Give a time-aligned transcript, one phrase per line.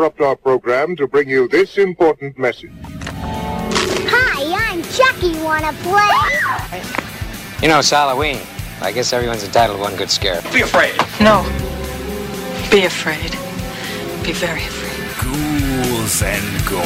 [0.00, 2.72] interrupt our program to bring you this important message.
[2.82, 5.38] Hi, I'm Chucky.
[5.44, 6.80] Wanna play?
[7.60, 8.38] You know, it's Halloween.
[8.80, 10.40] I guess everyone's entitled to one good scare.
[10.54, 10.96] Be afraid.
[11.20, 11.44] No.
[12.70, 13.32] Be afraid.
[14.24, 14.88] Be very afraid.
[15.20, 16.80] ghouls and gore,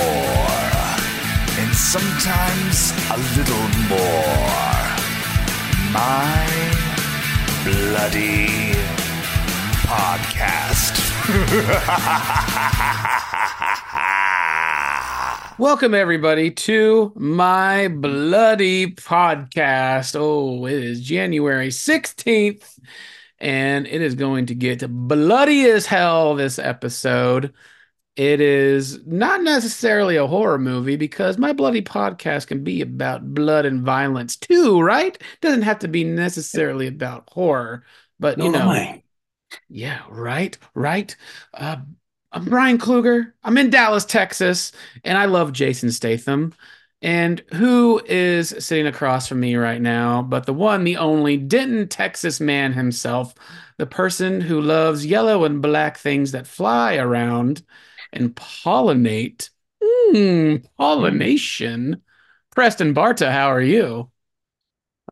[1.62, 4.90] and sometimes a little more.
[5.92, 6.50] My
[7.62, 8.74] bloody
[9.86, 11.13] podcast.
[15.58, 20.14] Welcome, everybody, to my bloody podcast.
[20.20, 22.78] Oh, it is January 16th,
[23.38, 27.54] and it is going to get bloody as hell this episode.
[28.16, 33.64] It is not necessarily a horror movie because my bloody podcast can be about blood
[33.64, 35.16] and violence too, right?
[35.40, 37.82] Doesn't have to be necessarily about horror,
[38.20, 39.00] but you know.
[39.68, 41.14] Yeah, right, right.
[41.52, 41.76] Uh,
[42.32, 43.32] I'm Bryan Kluger.
[43.42, 44.72] I'm in Dallas, Texas,
[45.04, 46.54] and I love Jason Statham.
[47.02, 51.86] And who is sitting across from me right now but the one, the only Denton,
[51.88, 53.34] Texas man himself,
[53.76, 57.62] the person who loves yellow and black things that fly around
[58.12, 59.50] and pollinate.
[59.82, 62.02] Mm, pollination.
[62.54, 64.10] Preston Barta, how are you?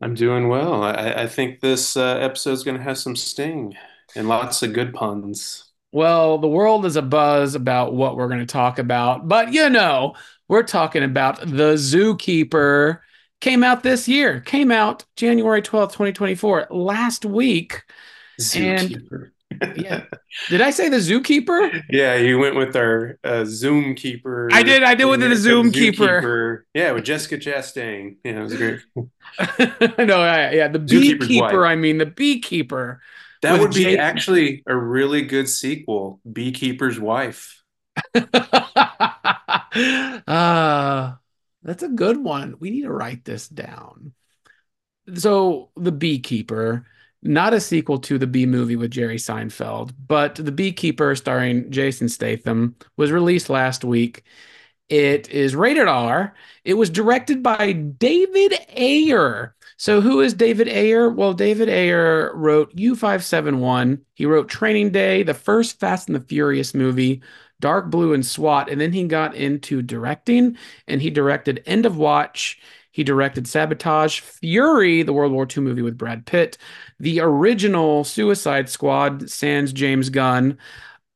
[0.01, 0.83] I'm doing well.
[0.83, 3.75] I, I think this uh, episode is going to have some sting
[4.15, 5.65] and lots of good puns.
[5.91, 9.69] Well, the world is a buzz about what we're going to talk about, but you
[9.69, 10.15] know,
[10.47, 12.99] we're talking about The Zookeeper.
[13.41, 17.83] Came out this year, came out January 12th, 2024, last week.
[18.39, 19.09] Zookeeper.
[19.11, 19.33] And
[19.75, 20.03] yeah.
[20.49, 21.83] Did I say the zookeeper?
[21.89, 24.49] yeah, you went with our uh, Zoom keeper.
[24.51, 24.83] I did.
[24.83, 26.65] I did with the Zoom keeper.
[26.73, 28.17] Yeah, with Jessica Chastain.
[28.23, 28.79] Yeah, it was great.
[28.95, 31.65] no, yeah, yeah, the beekeeper.
[31.65, 33.01] I mean, the beekeeper.
[33.43, 36.19] That would be actually a really good sequel.
[36.29, 37.61] Beekeeper's wife.
[38.15, 38.33] uh,
[41.63, 42.55] that's a good one.
[42.59, 44.13] We need to write this down.
[45.15, 46.85] So, The Beekeeper,
[47.21, 52.09] not a sequel to the Bee movie with Jerry Seinfeld, but The Beekeeper, starring Jason
[52.09, 54.23] Statham, was released last week.
[54.89, 56.35] It is rated R.
[56.63, 59.55] It was directed by David Ayer.
[59.77, 61.09] So, who is David Ayer?
[61.09, 64.01] Well, David Ayer wrote U571.
[64.13, 67.21] He wrote Training Day, the first Fast and the Furious movie,
[67.59, 68.69] Dark Blue, and SWAT.
[68.69, 70.57] And then he got into directing
[70.87, 72.59] and he directed End of Watch.
[72.91, 76.59] He directed Sabotage, Fury, the World War II movie with Brad Pitt,
[76.99, 80.59] the original Suicide Squad, sans James Gunn,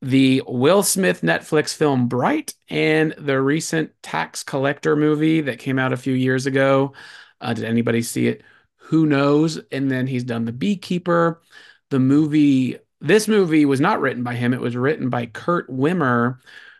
[0.02, 5.94] the Will Smith Netflix film Bright, and the recent Tax Collector movie that came out
[5.94, 6.94] a few years ago.
[7.42, 8.44] Uh, did anybody see it?
[8.78, 9.60] Who knows?
[9.72, 11.42] And then he's done The Beekeeper.
[11.90, 14.54] The movie, this movie was not written by him.
[14.54, 16.40] It was written by Kurt Wimmer,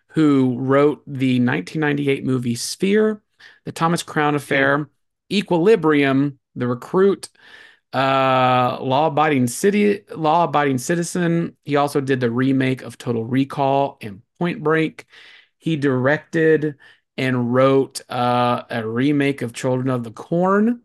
[0.10, 3.22] who wrote the 1998 movie Sphere,
[3.66, 4.90] The Thomas Crown Affair,
[5.32, 7.30] Equilibrium, The Recruit,
[7.94, 11.56] uh, Law Abiding City, Law Abiding Citizen.
[11.64, 15.06] He also did the remake of Total Recall and Point Break.
[15.58, 16.76] He directed
[17.18, 20.82] and wrote uh, a remake of Children of the Corn.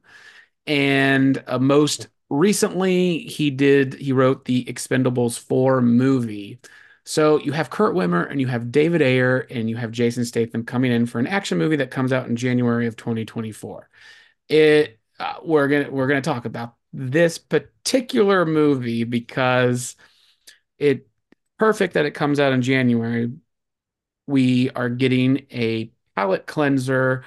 [0.67, 6.61] And uh, most recently, he did, he wrote the Expendables 4 movie.
[7.05, 10.65] So you have Kurt Wimmer and you have David Ayer and you have Jason Statham
[10.65, 13.89] coming in for an action movie that comes out in January of 2024.
[14.49, 19.97] It uh, we're gonna we're gonna talk about this particular movie because
[20.79, 21.09] it
[21.59, 23.33] perfect that it comes out in January.
[24.27, 27.25] We are getting a palate cleanser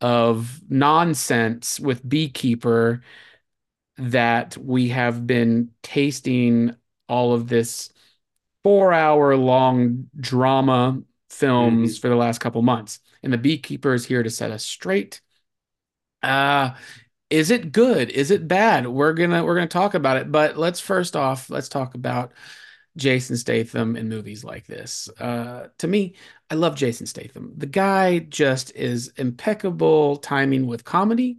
[0.00, 3.02] of nonsense with Beekeeper
[3.98, 6.74] that we have been tasting
[7.08, 7.92] all of this
[8.64, 11.00] four hour long drama
[11.30, 12.00] films mm-hmm.
[12.00, 13.00] for the last couple months.
[13.22, 15.20] And the Beekeeper is here to set us straight.
[16.22, 16.74] Uh,
[17.30, 18.10] is it good?
[18.10, 18.86] Is it bad?
[18.86, 20.30] We're gonna we're gonna talk about it.
[20.30, 22.32] But let's first off, let's talk about
[22.96, 25.08] Jason Statham in movies like this.
[25.18, 26.14] Uh, to me,
[26.50, 27.54] I love Jason Statham.
[27.56, 31.38] The guy just is impeccable timing with comedy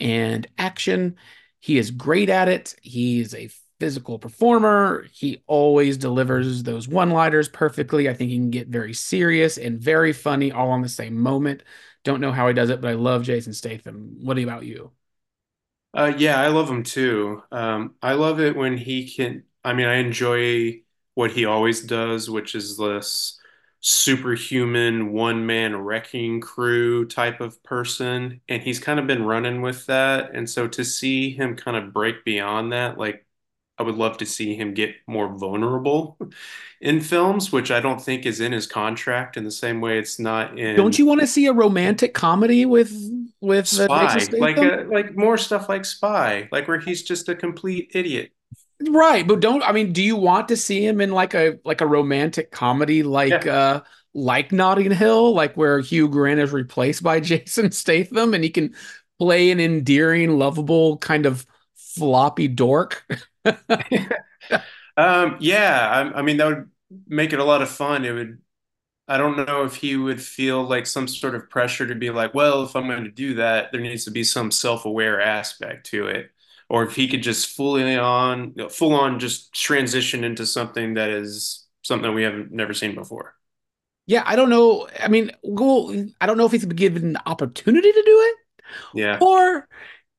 [0.00, 1.16] and action.
[1.60, 2.74] He is great at it.
[2.82, 3.50] He's a
[3.80, 5.06] physical performer.
[5.12, 8.08] He always delivers those one liners perfectly.
[8.08, 11.62] I think he can get very serious and very funny all on the same moment.
[12.04, 14.18] Don't know how he does it, but I love Jason Statham.
[14.24, 14.92] What about you?
[15.94, 17.42] Uh, yeah, I love him too.
[17.50, 19.44] Um, I love it when he can.
[19.64, 20.82] I mean, I enjoy
[21.18, 23.40] what he always does, which is this
[23.80, 28.40] superhuman one man wrecking crew type of person.
[28.48, 30.32] And he's kind of been running with that.
[30.32, 33.26] And so to see him kind of break beyond that, like
[33.78, 36.16] I would love to see him get more vulnerable
[36.80, 40.20] in films, which I don't think is in his contract in the same way it's
[40.20, 42.92] not in Don't you want to see a romantic comedy with
[43.40, 47.34] with uh, Spy, like a, like more stuff like Spy, like where he's just a
[47.34, 48.30] complete idiot.
[48.80, 51.80] Right, but don't I mean, do you want to see him in like a like
[51.80, 53.46] a romantic comedy like Yeah.
[53.46, 53.82] uh
[54.14, 58.74] like Notting Hill, like where Hugh Grant is replaced by Jason Statham and he can
[59.18, 61.44] play an endearing, lovable kind of
[61.74, 63.04] floppy dork?
[64.96, 66.70] Um, yeah, I, I mean that would
[67.06, 68.04] make it a lot of fun.
[68.04, 68.38] It would.
[69.08, 72.34] I don't know if he would feel like some sort of pressure to be like,
[72.34, 76.08] well, if I'm going to do that, there needs to be some self-aware aspect to
[76.08, 76.30] it,
[76.68, 81.66] or if he could just fully on, full on, just transition into something that is
[81.82, 83.34] something we haven't never seen before.
[84.06, 84.88] Yeah, I don't know.
[84.98, 88.36] I mean, well, I don't know if he's been given the opportunity to do it
[88.92, 89.68] Yeah, or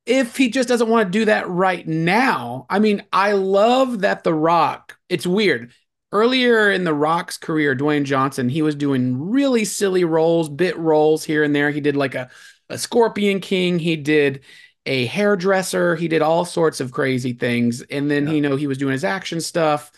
[0.06, 2.66] if he just doesn't want to do that right now.
[2.70, 5.72] I mean, I love that The Rock, it's weird.
[6.12, 11.24] Earlier in The Rock's career, Dwayne Johnson, he was doing really silly roles, bit roles
[11.24, 11.70] here and there.
[11.70, 12.30] He did like a,
[12.68, 14.42] a Scorpion King, he did
[14.86, 17.82] a hairdresser, he did all sorts of crazy things.
[17.82, 18.32] And then, Yeah.
[18.34, 19.92] you know, he was doing his action stuff.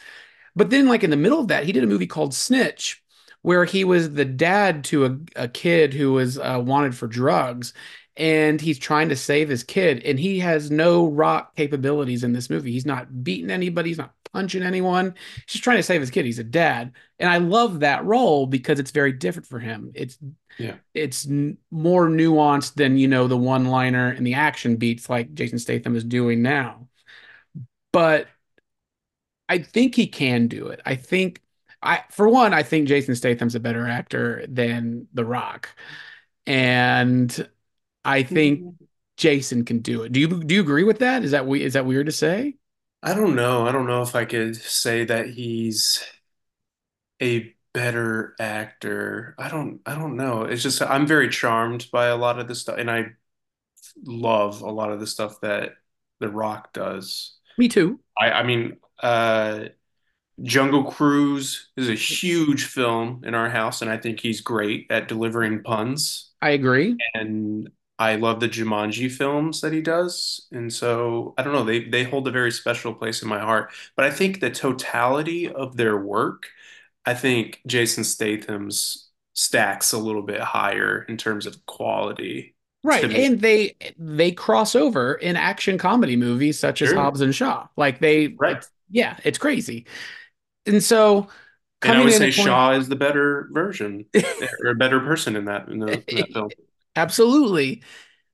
[0.57, 3.03] But then, like in the middle of that, he did a movie called Snitch,
[3.43, 7.73] where he was the dad to a, a kid who was uh, wanted for drugs.
[8.17, 12.51] And he's trying to save his kid, and he has no rock capabilities in this
[12.51, 12.71] movie.
[12.71, 15.15] He's not beating anybody, he's not punching anyone.
[15.47, 16.25] He's just trying to save his kid.
[16.25, 16.93] He's a dad.
[17.19, 19.93] And I love that role because it's very different for him.
[19.95, 20.19] It's
[20.59, 20.77] yeah.
[20.95, 25.59] it's n- more nuanced than, you know, the one-liner and the action beats like Jason
[25.59, 26.89] Statham is doing now.
[27.93, 28.29] But
[29.49, 30.81] I think he can do it.
[30.85, 31.43] I think
[31.83, 35.69] I for one, I think Jason Statham's a better actor than The Rock.
[36.47, 37.49] And
[38.05, 38.75] I think
[39.17, 40.13] Jason can do it.
[40.13, 41.25] Do you do you agree with that?
[41.25, 42.57] Is that we is that weird to say?
[43.03, 43.67] I don't know.
[43.67, 46.05] I don't know if I could say that he's
[47.21, 49.35] a better actor.
[49.39, 49.81] I don't.
[49.87, 50.43] I don't know.
[50.43, 53.07] It's just I'm very charmed by a lot of the stuff, and I
[54.05, 55.75] love a lot of the stuff that
[56.21, 57.37] The Rock does.
[57.59, 58.01] Me too.
[58.19, 59.67] I, I mean, uh,
[60.43, 65.09] Jungle Cruise is a huge film in our house, and I think he's great at
[65.09, 66.31] delivering puns.
[66.41, 66.97] I agree.
[67.15, 67.71] And
[68.03, 70.47] I love the Jumanji films that he does.
[70.53, 73.73] And so I don't know, they they hold a very special place in my heart.
[73.97, 76.47] But I think the totality of their work,
[77.07, 82.55] I think Jason Statham's stacks a little bit higher in terms of quality
[82.85, 83.05] Right.
[83.05, 87.69] And they they cross over in action comedy movies such as Hobbs and Shaw.
[87.77, 88.57] Like they Right.
[88.57, 89.87] it's- yeah, it's crazy.
[90.67, 91.29] And so
[91.83, 94.07] And I would say Shaw is the better version
[94.65, 96.51] or a better person in that in, the, in that film.
[96.97, 97.83] Absolutely.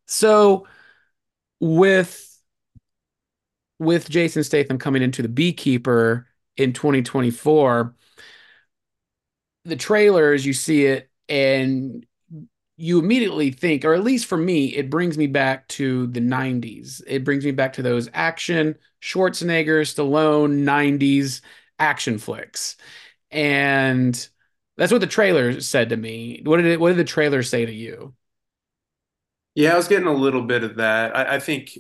[0.06, 0.66] So
[1.60, 2.40] with
[3.78, 6.26] with Jason Statham coming into the Beekeeper
[6.56, 7.94] in 2024,
[9.64, 12.04] the trailers you see it and
[12.76, 17.02] you immediately think, or at least for me, it brings me back to the 90s.
[17.06, 21.42] It brings me back to those action Schwarzenegger, Stallone 90s
[21.78, 22.76] action flicks.
[23.32, 24.28] And
[24.78, 26.42] that's what the trailer said to me.
[26.44, 28.14] What did it, what did the trailer say to you?
[29.58, 31.16] Yeah, I was getting a little bit of that.
[31.16, 31.78] I, I think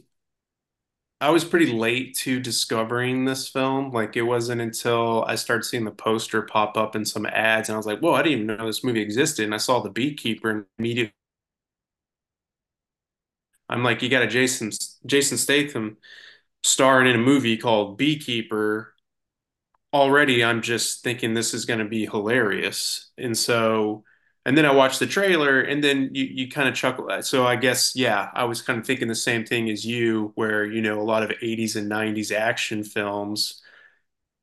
[1.20, 3.90] I was pretty late to discovering this film.
[3.92, 7.74] Like it wasn't until I started seeing the poster pop up in some ads, and
[7.74, 9.90] I was like, "Whoa, I didn't even know this movie existed." And I saw The
[9.90, 11.12] Beekeeper, and immediately
[13.68, 14.70] I'm like, "You got a Jason
[15.06, 15.98] Jason Statham
[16.62, 18.94] starring in a movie called Beekeeper."
[19.94, 24.04] Already, I'm just thinking this is going to be hilarious, and so.
[24.48, 27.10] And then I watched the trailer, and then you, you kind of chuckle.
[27.12, 30.32] Uh, so I guess, yeah, I was kind of thinking the same thing as you,
[30.36, 33.62] where, you know, a lot of 80s and 90s action films,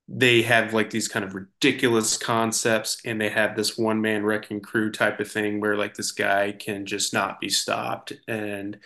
[0.08, 4.62] they have like these kind of ridiculous concepts, and they have this one man wrecking
[4.62, 8.14] crew type of thing where like this guy can just not be stopped.
[8.28, 8.80] And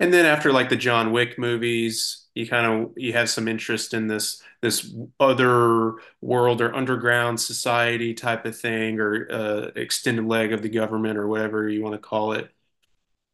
[0.00, 3.94] and then after like the John Wick movies, you kind of you have some interest
[3.94, 10.52] in this this other world or underground society type of thing, or uh, extended leg
[10.52, 12.50] of the government, or whatever you want to call it.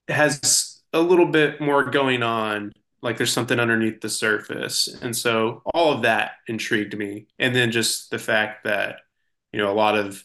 [0.09, 2.73] It has a little bit more going on,
[3.03, 7.26] like there's something underneath the surface, and so all of that intrigued me.
[7.38, 9.00] And then just the fact that
[9.53, 10.25] you know a lot of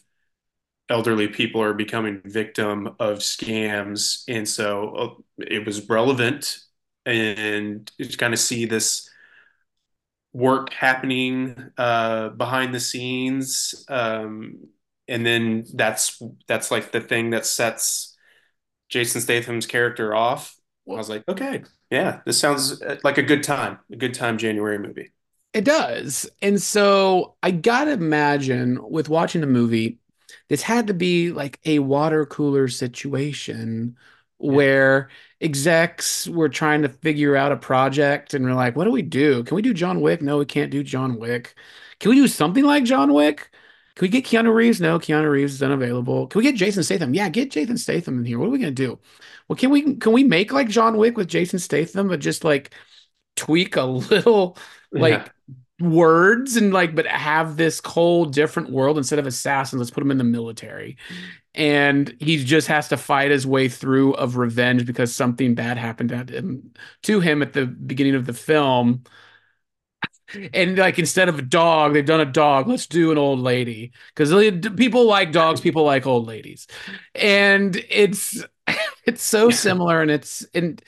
[0.88, 6.58] elderly people are becoming victim of scams and so uh, it was relevant
[7.06, 9.08] and just kind of see this
[10.32, 14.58] work happening uh, behind the scenes um,
[15.08, 18.16] and then that's that's like the thing that sets
[18.90, 20.56] Jason Statham's character off
[20.88, 24.38] I was like okay yeah this sounds uh, like a good time a good time
[24.38, 25.12] January movie
[25.52, 26.28] It does.
[26.40, 29.98] And so I gotta imagine with watching the movie,
[30.48, 33.96] this had to be like a water cooler situation.
[34.42, 35.08] Where
[35.40, 39.44] execs were trying to figure out a project and we're like, what do we do?
[39.44, 40.22] Can we do John Wick?
[40.22, 41.54] No, we can't do John Wick.
[42.00, 43.50] Can we do something like John Wick?
[43.94, 44.80] Can we get Keanu Reeves?
[44.80, 46.26] No, Keanu Reeves is unavailable.
[46.28, 47.14] Can we get Jason Statham?
[47.14, 48.38] Yeah, get Jason Statham in here.
[48.38, 48.98] What are we gonna do?
[49.48, 52.74] Well, can we can we make like John Wick with Jason Statham, but just like
[53.36, 54.56] tweak a little
[54.94, 55.28] Yeah.
[55.82, 60.10] Words and like but have this whole different world instead of assassins let's put him
[60.10, 60.96] in the military.
[61.54, 66.10] And he just has to fight his way through of revenge because something bad happened
[66.10, 66.72] to him
[67.02, 69.04] to him at the beginning of the film.
[70.54, 73.92] And like instead of a dog they've done a dog let's do an old lady.
[74.14, 74.30] Because
[74.76, 76.66] people like dogs people like old ladies.
[77.14, 78.42] And it's
[79.06, 80.82] it's so similar and it's and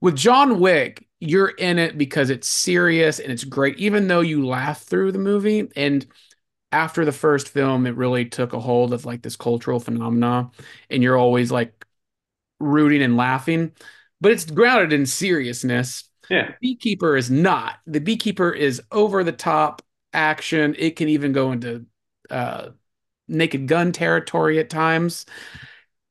[0.00, 4.46] with John Wick, you're in it because it's serious and it's great, even though you
[4.46, 5.68] laugh through the movie.
[5.74, 6.06] And
[6.70, 10.50] after the first film, it really took a hold of like this cultural phenomena,
[10.90, 11.84] and you're always like
[12.60, 13.72] rooting and laughing,
[14.20, 16.04] but it's grounded in seriousness.
[16.28, 16.52] Yeah.
[16.60, 17.76] Beekeeper is not.
[17.86, 19.82] The Beekeeper is over the top
[20.12, 20.74] action.
[20.78, 21.86] It can even go into
[22.30, 22.70] uh,
[23.28, 25.24] Naked Gun territory at times.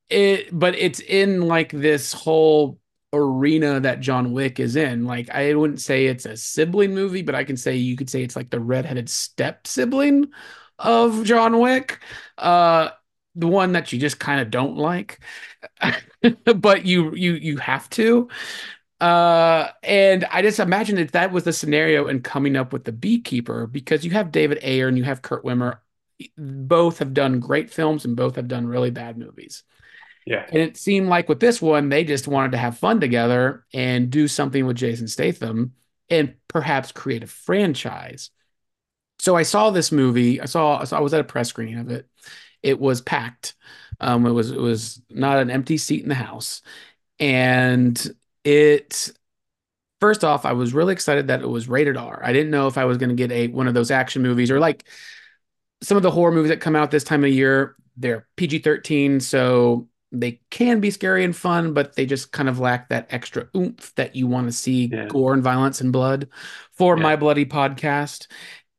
[0.10, 2.80] It, but it's in like this whole
[3.18, 5.06] arena that John Wick is in.
[5.06, 8.24] Like I wouldn't say it's a sibling movie, but I can say you could say
[8.24, 10.32] it's like the redheaded step sibling
[10.80, 12.00] of John Wick.
[12.38, 12.90] Uh
[13.36, 15.20] the one that you just kind of don't like.
[16.56, 18.30] but you you you have to.
[19.00, 22.92] Uh and I just imagine that that was the scenario in coming up with the
[22.92, 25.80] beekeeper because you have David Ayer and you have Kurt Wimmer
[26.38, 29.64] both have done great films and both have done really bad movies.
[30.28, 30.46] Yeah.
[30.50, 34.10] And it seemed like with this one, they just wanted to have fun together and
[34.10, 35.72] do something with Jason Statham
[36.10, 38.30] and perhaps create a franchise.
[39.20, 40.42] So I saw this movie.
[40.42, 42.10] I saw, I saw I was at a press screening of it.
[42.62, 43.56] It was packed.
[44.02, 46.62] Um, it was it was not an empty seat in the house.
[47.20, 47.98] And
[48.44, 49.10] it
[50.02, 52.20] first off, I was really excited that it was rated R.
[52.22, 54.52] I didn't know if I was going to get a one of those action movies
[54.52, 54.84] or like
[55.82, 57.78] some of the horror movies that come out this time of year.
[57.96, 62.90] They're PG-13, so they can be scary and fun, but they just kind of lack
[62.90, 65.08] that extra oomph that you want to see Yeah.
[65.08, 66.30] gore and violence and blood
[66.74, 67.04] for Yeah.
[67.04, 68.28] my bloody podcast.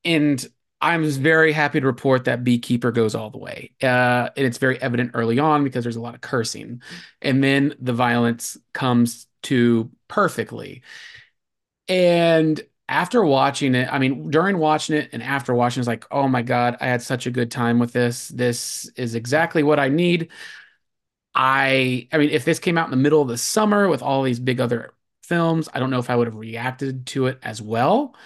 [0.04, 0.44] And
[0.80, 3.72] I'm very happy to report that Beekeeper goes all the way.
[3.82, 6.82] Uh, and it's very evident early on because there's a lot of cursing.
[7.20, 10.82] And then the violence comes to perfectly.
[11.88, 16.28] And after watching it, I mean, during watching it and after watching, it's like, oh
[16.28, 18.28] my God, I had such a good time with this.
[18.28, 20.28] This is exactly what I need.
[21.38, 24.24] I I mean, if this came out in the middle of the summer with all
[24.24, 27.62] these big other films, I don't know if I would have reacted to it as
[27.62, 28.16] well.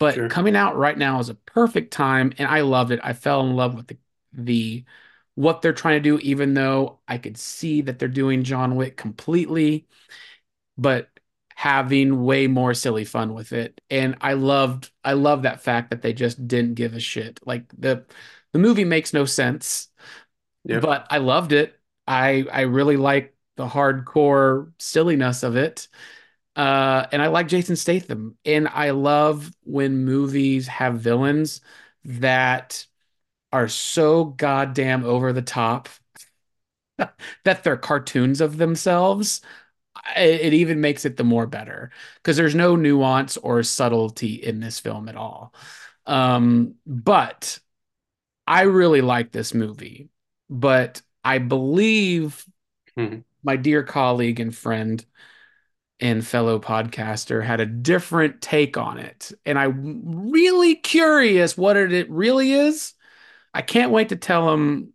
[0.00, 0.28] But Sure.
[0.28, 3.00] coming out right now is a perfect time, and I loved it.
[3.04, 3.98] I fell in love with the
[4.34, 4.86] the
[5.36, 8.96] what they're trying to do, even though I could see that they're doing John Wick
[8.96, 9.88] completely,
[10.78, 11.08] but
[11.56, 13.80] having way more silly fun with it.
[13.90, 17.40] And I loved I love that fact that they just didn't give a shit.
[17.46, 18.06] Like the
[18.52, 19.88] the movie makes no sense
[20.64, 20.90] Yep.
[20.90, 21.79] but I loved it.
[22.10, 25.88] I I really like the hardcore silliness of it.
[26.56, 28.38] Uh, and I like Jason Statham.
[28.44, 31.60] And I love when movies have villains
[32.04, 32.86] that
[33.52, 35.88] are so goddamn over the top
[37.44, 39.40] that they're cartoons of themselves.
[39.96, 44.60] I- It even makes it the more better because there's no nuance or subtlety in
[44.60, 45.54] this film at all.
[46.06, 47.60] Um, but
[48.46, 50.10] I really like this movie,
[50.50, 52.46] but I believe
[52.96, 53.22] Mhm.
[53.42, 55.04] my dear colleague and friend
[56.00, 59.32] and fellow podcaster had a different take on it.
[59.44, 62.94] And I'm really curious what it, really is.
[63.54, 64.94] I can't wait to tell him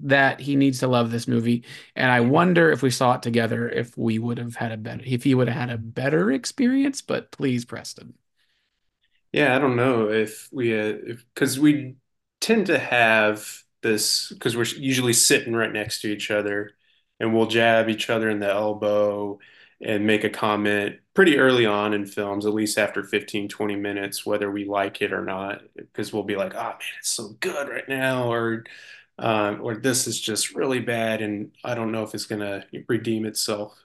[0.00, 1.64] that he needs to love this movie.
[1.96, 5.02] And I wonder if we saw it together, if we would have had a better,
[5.06, 7.02] if he would have had a better experience.
[7.02, 8.14] But please, Preston.
[9.32, 11.96] Yeah, I don't know if we, uh, if because we
[12.40, 16.72] tend to have this because we're usually sitting right next to each other,
[17.20, 19.40] and we'll jab each other in the elbow
[19.82, 24.26] and make a comment pretty early on in films, at least after 15, 20 minutes,
[24.26, 27.68] whether we like it or not, because we'll be like, "Oh man, it's so good
[27.70, 28.64] right now," or
[29.18, 33.26] um, or this is just really bad, and I don't know if it's gonna redeem
[33.26, 33.84] itself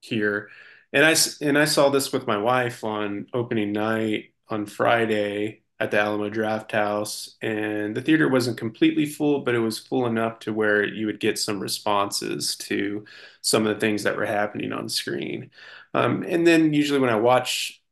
[0.00, 0.50] here.
[0.92, 5.90] And I and I saw this with my wife on opening night on Friday at
[5.90, 10.52] the Alamo Drafthouse, and the theater wasn't completely full, but it was full enough to
[10.52, 13.04] where you would get some responses to
[13.42, 15.50] some of the things that were happening on screen.
[15.94, 17.82] Um, and then usually when I watch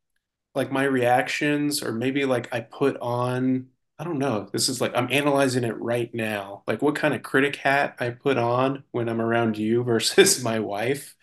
[0.54, 4.48] like my reactions or maybe like I put on I don't know.
[4.52, 6.64] This is like I'm analyzing it right now.
[6.66, 10.58] Like what kind of critic hat I put on when I'm around you versus my
[10.60, 11.14] wife.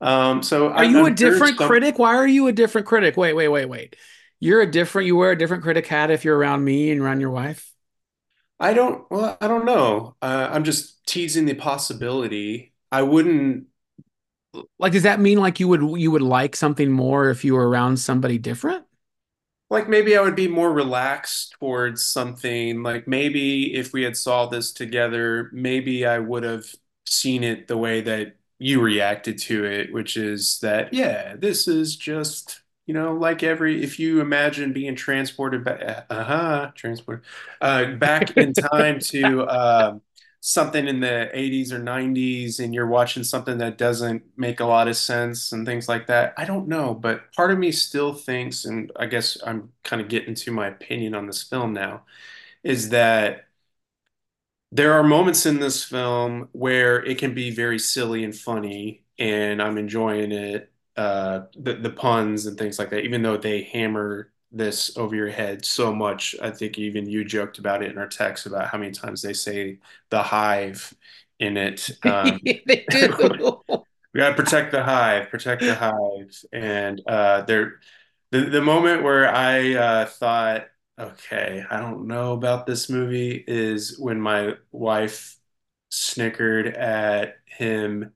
[0.00, 1.98] Um, so Are I, you a I'm different critic?
[1.98, 3.16] Why are you a different critic?
[3.16, 3.96] Wait, wait, wait, wait.
[4.42, 7.20] You're a different, you wear a different critic hat if you're around me and around
[7.20, 7.72] your wife?
[8.60, 10.16] I don't well, I don't know.
[10.22, 12.72] Uh, I'm just teasing the possibility.
[12.90, 13.66] I wouldn't
[14.78, 17.68] Like, does that mean like you would you would like something more if you were
[17.68, 18.84] around somebody different?
[19.70, 22.82] Like maybe I would be more relaxed towards something.
[22.82, 26.66] Like maybe if we had saw this together, maybe I would have
[27.06, 31.96] seen it the way that you reacted to it, which is that, yeah, this is
[31.96, 37.24] just, you know, like every, if you imagine being transported back, uh-huh, transport,
[37.60, 40.02] uh, back in time to, um,
[40.44, 44.88] something in the 80s or 90s and you're watching something that doesn't make a lot
[44.88, 46.34] of sense and things like that.
[46.36, 50.08] I don't know, but part of me still thinks, and I guess I'm kind of
[50.08, 52.02] getting to my opinion on this film now,
[52.64, 53.46] is that
[54.70, 59.60] there are moments in this film where it can be very silly and funny, and
[59.60, 64.32] I'm enjoying it, uh, the the puns and things like that, even though they hammer
[64.50, 66.36] this over your head so much.
[66.42, 69.32] I think even you joked about it in our text about how many times they
[69.32, 69.78] say
[70.10, 70.92] the hive
[71.38, 71.90] in it.
[72.04, 73.62] Um, They do.
[74.14, 76.44] we gotta protect the hive, protect the hive.
[76.52, 77.80] And uh there
[78.30, 80.66] the the moment where I uh thought,
[80.98, 85.36] okay, I don't know about this movie is when my wife
[85.90, 88.12] snickered at him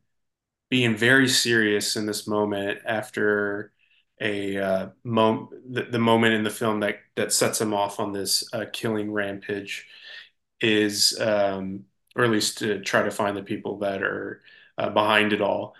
[0.68, 3.72] being very serious in this moment after
[4.20, 8.48] a uh the, the moment in the film that that sets him off on this
[8.54, 9.86] uh, killing rampage
[10.60, 11.84] is um
[12.16, 14.42] or at least to try to find the people that are
[14.78, 15.74] uh, behind it all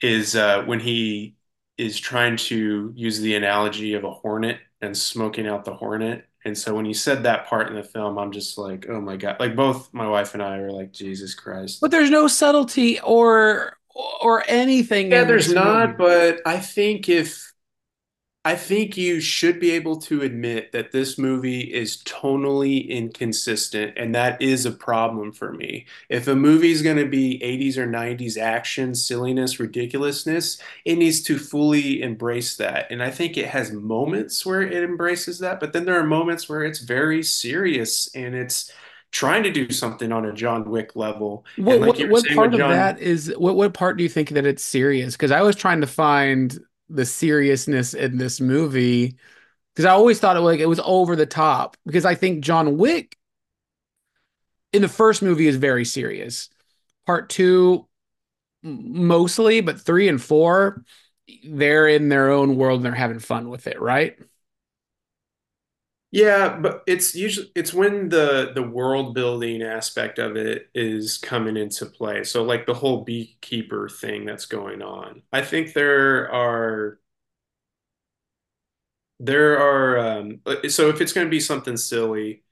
[0.00, 1.36] is uh, when he
[1.78, 6.26] is trying to use the analogy of a hornet and smoking out the hornet.
[6.44, 9.16] And so when you said that part in the film, I'm just like, oh my
[9.16, 9.36] God.
[9.40, 11.80] Like both my wife and I were like, Jesus Christ.
[11.80, 13.76] But there's no subtlety or
[14.22, 17.52] or anything Yeah, there's not, but I think if
[18.42, 24.14] I think you should be able to admit that this movie is tonally inconsistent, and
[24.14, 25.86] that is a problem for me.
[26.08, 31.20] If a movie is going to be 80s or 90s action, silliness, ridiculousness, it needs
[31.24, 32.90] to fully embrace that.
[32.90, 36.48] And I think it has moments where it embraces that, but then there are moments
[36.48, 38.72] where it's very serious and it's
[39.12, 41.44] trying to do something on a John Wick level.
[41.56, 44.08] What And like what what part of John, that is what what part do you
[44.08, 45.14] think that it's serious?
[45.14, 49.16] Because I was trying to find the seriousness in this movie
[49.74, 52.76] because I always thought it like it was over the top because I think John
[52.76, 53.16] Wick
[54.72, 56.48] in the first movie is very serious.
[57.06, 57.86] Part two
[58.62, 60.84] mostly, but three and four
[61.44, 64.18] they're in their own world and they're having fun with it, right?
[66.12, 71.56] Yeah, but it's usually it's when the the world building aspect of it is coming
[71.56, 72.24] into play.
[72.24, 75.22] So like the whole beekeeper thing that's going on.
[75.32, 76.98] I think there are
[79.18, 82.42] there are um so if it's going to be something silly,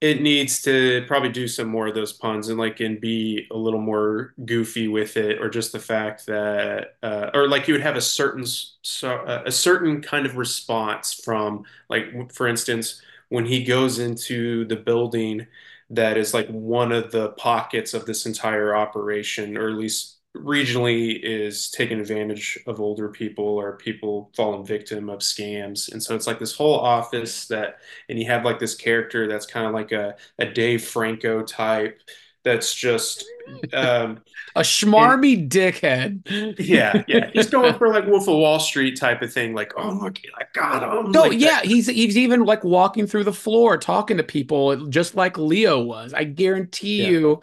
[0.00, 3.56] it needs to probably do some more of those puns and like and be a
[3.56, 7.80] little more goofy with it or just the fact that uh, or like you would
[7.82, 8.44] have a certain
[8.82, 14.76] so a certain kind of response from like for instance when he goes into the
[14.76, 15.46] building
[15.88, 21.18] that is like one of the pockets of this entire operation or at least regionally
[21.22, 25.90] is taking advantage of older people or people falling victim of scams.
[25.92, 29.46] And so it's like this whole office that and you have like this character that's
[29.46, 32.00] kind of like a, a Dave Franco type
[32.44, 33.34] that's just
[33.72, 34.22] um
[34.56, 34.62] A
[34.96, 36.22] and schmarmy dickhead.
[36.58, 37.30] yeah yeah.
[37.32, 40.44] He's going for like Wolf of Wall Street type of thing like oh look I
[40.52, 41.40] got him No, like that.
[41.40, 45.80] yeah, he's he's even like walking through the floor talking to people just like Leo
[45.82, 46.12] was.
[46.12, 47.10] I guarantee yeah.
[47.10, 47.40] you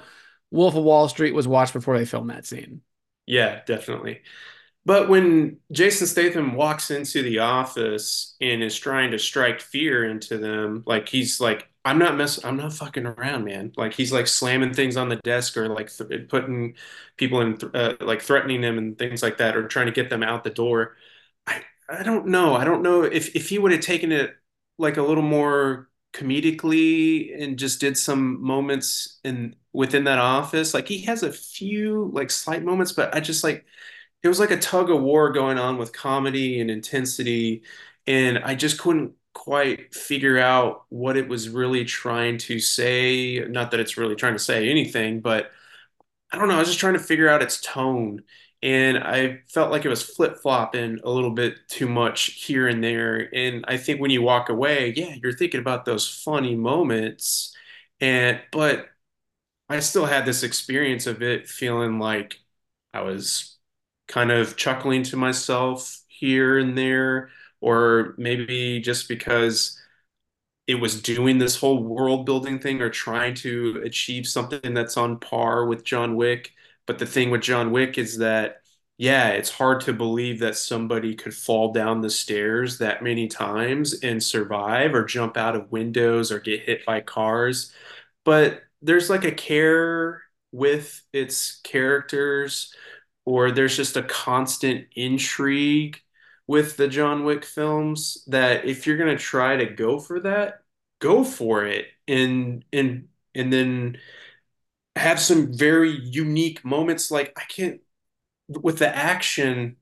[0.53, 2.81] Wolf of Wall Street was watched before they filmed that scene.
[3.25, 4.21] yeah definitely
[4.85, 10.37] but when Jason Statham walks into the office and is trying to strike fear into
[10.37, 14.27] them like he's like I'm not mess I'm not fucking around man like he's like
[14.27, 16.75] slamming things on the desk or like th putting
[17.17, 20.09] people in th uh, like threatening them and things like that or trying to get
[20.09, 20.97] them out the door
[21.47, 22.55] I I don't know.
[22.55, 24.35] I don't know if if he would have taken it
[24.77, 30.73] like a little more comedically and just did some moments in within that office.
[30.73, 33.65] Like he has a few like slight moments, but I just like
[34.23, 37.63] it was like a tug of war going on with comedy and intensity,
[38.07, 43.39] and I just couldn't quite figure out what it was really trying to say.
[43.49, 45.51] Not that it's really trying to say anything, but
[46.31, 46.55] I don't know.
[46.55, 48.23] I was just trying to figure out its tone.
[48.63, 53.29] and I felt like it was flip-flopping a little bit too much here and there.
[53.36, 57.53] And I think when you walk away, yeah, you're thinking about those funny moments,
[57.99, 58.88] and but
[59.73, 62.39] I still had this experience of it feeling like
[62.93, 63.57] I was
[64.07, 69.79] kind of chuckling to myself here and there, or maybe just because
[70.67, 75.19] it was doing this whole world building thing or trying to achieve something that's on
[75.19, 76.51] par with John Wick.
[76.86, 78.62] But the thing with John Wick is that,
[78.97, 84.01] yeah, it's hard to believe that somebody could fall down the stairs that many times
[84.03, 87.73] and survive or jump out of windows or get hit by cars.
[88.23, 92.73] But there's like a care with its characters,
[93.25, 95.99] or there's just a constant intrigue
[96.45, 100.61] with the John Wick films that if you're going to try to go for that,
[100.99, 103.97] go for it and and and then
[104.95, 107.81] have some very unique moments like I can't
[108.49, 109.77] with the action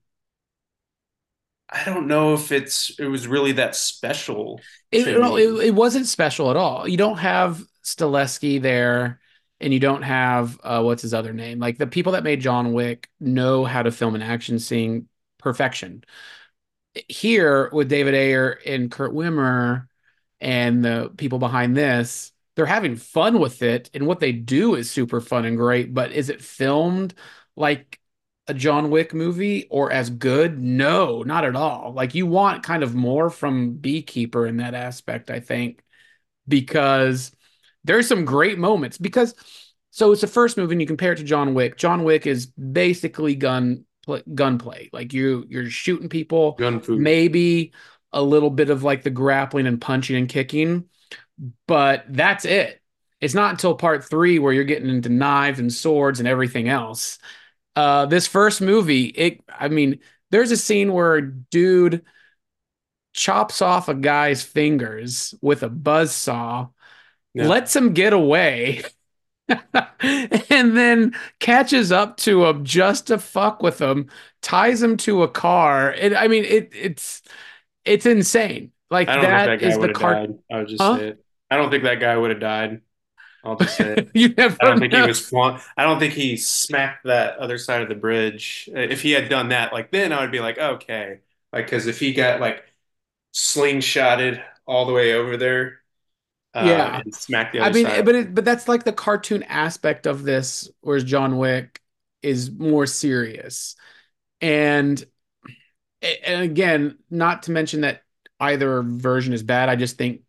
[1.69, 4.59] I don't know if it's it was really that special.
[4.91, 6.85] It, no, it, it wasn't special at all.
[6.87, 9.19] You don't have Stahelski there,
[9.59, 11.59] and you don't have uh, what's his other name?
[11.59, 16.03] Like the people that made John Wick know how to film an action scene perfection.
[17.07, 19.87] Here with David Ayer and Kurt Wimmer
[20.41, 24.91] and the people behind this, they're having fun with it, and what they do is
[24.91, 25.93] super fun and great.
[25.93, 27.13] But is it filmed
[27.55, 27.99] like
[28.47, 30.59] a John Wick movie or as good?
[30.59, 31.93] No, not at all.
[31.93, 35.83] Like you want kind of more from Beekeeper in that aspect, I think,
[36.47, 37.31] because
[37.83, 38.97] there's some great moments.
[38.97, 39.35] Because
[39.89, 41.77] so it's the first movie, and you compare it to John Wick.
[41.77, 44.89] John Wick is basically gun play, gunplay.
[44.93, 46.55] Like you, you're shooting people,
[46.87, 47.73] maybe
[48.13, 50.85] a little bit of like the grappling and punching and kicking,
[51.67, 52.81] but that's it.
[53.19, 57.19] It's not until part three where you're getting into knives and swords and everything else
[57.75, 62.03] uh this first movie it i mean there's a scene where a dude
[63.13, 66.67] chops off a guy's fingers with a buzz saw
[67.33, 67.53] Yeah.
[67.53, 68.83] lets him get away
[70.49, 74.09] and then catches up to him just to fuck with him
[74.41, 77.21] ties him to a car and i mean it it's
[77.85, 80.37] it's insane like I don't that that guy is would the have car died.
[80.51, 80.89] I would just Huh?
[80.89, 81.25] say it.
[81.49, 82.81] I don't think that guy would have died.
[83.43, 84.11] I'll just say it.
[84.15, 85.61] you never I don't think he was flaunt.
[85.77, 88.69] I don't think he smacked that other side of the bridge.
[88.73, 91.21] If he had done that, like then I would be like, okay,
[91.53, 92.63] like because if he got like
[93.35, 95.80] slingshotted all the way over there,
[96.53, 97.01] uh, Yeah.
[97.03, 98.05] and smacked the other I mean, side.
[98.05, 101.81] but it, but that's like the cartoon aspect of this, whereas John Wick
[102.21, 103.75] is more serious.
[104.41, 105.03] And
[106.01, 108.03] and again, not to mention that
[108.39, 109.69] either version is bad.
[109.69, 110.21] I just think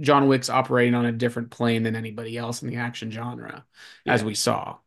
[0.00, 3.64] John Wick's operating on a different plane than anybody else in the action genre,
[4.06, 4.78] as we saw.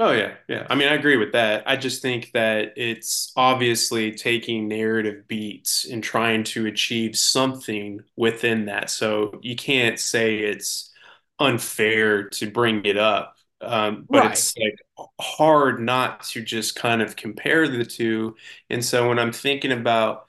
[0.00, 0.64] Oh yeah, yeah.
[0.70, 1.64] I mean, I agree with that.
[1.66, 8.66] I just think that it's obviously taking narrative beats and trying to achieve something within
[8.66, 8.90] that.
[8.90, 10.92] So you can't say it's
[11.40, 13.34] unfair to bring it up.
[13.60, 14.24] Um, but Right.
[14.24, 14.76] it's like
[15.20, 18.36] hard not to just kind of compare the two.
[18.70, 20.27] And so when I'm thinking about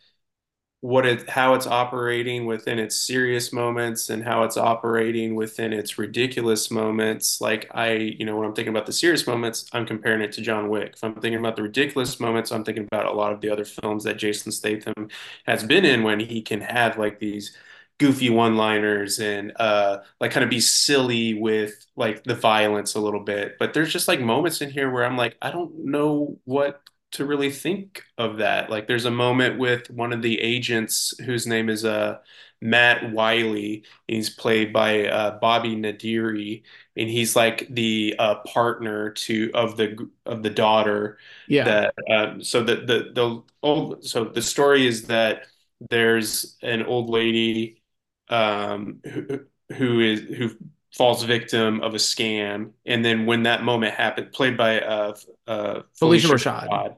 [0.81, 5.97] what it how it's operating within its serious moments and how it's operating within its
[5.97, 7.41] ridiculous moments.
[7.41, 10.41] Like I you know when I'm thinking about the serious moments I'm comparing it to
[10.41, 10.93] John Wick.
[10.95, 13.65] If I'm thinking about the ridiculous moments I'm thinking about a lot of the other
[13.65, 15.09] films that Jason Statham
[15.45, 17.57] has been in when he can have like these
[17.97, 23.19] goofy one-liners and uh like kind of be silly with like the violence a little
[23.19, 23.57] bit.
[23.59, 27.25] But there's just like moments in here where I'm like I don't know what to
[27.25, 28.69] really think of that.
[28.69, 32.19] Like there's a moment with one of the agents whose name is uh
[32.61, 33.83] Matt Wiley.
[34.07, 36.63] He's played by uh Bobby Naderi
[36.97, 41.17] and he's like the uh partner to of the of the daughter
[41.47, 41.65] Yeah.
[41.65, 45.47] that um so the the the old so the story is that
[45.89, 47.81] there's an old lady
[48.29, 49.39] um who
[49.75, 50.51] who is who
[50.91, 52.71] falls victim of a scam.
[52.85, 55.15] And then when that moment happened played by uh
[55.47, 56.95] uh Phylicia Rashad.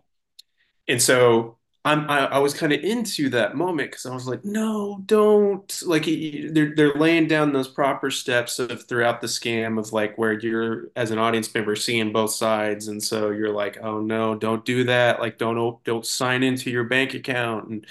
[0.88, 4.46] and so I'm I, I was kind of into that moment because I was like,
[4.46, 9.92] no, don't like they're they're laying down those proper steps of throughout the scam of
[9.92, 14.00] like where you're as an audience member seeing both sides, and so you're like, oh
[14.00, 17.88] no, don't do that, like don't don't sign into your bank account, and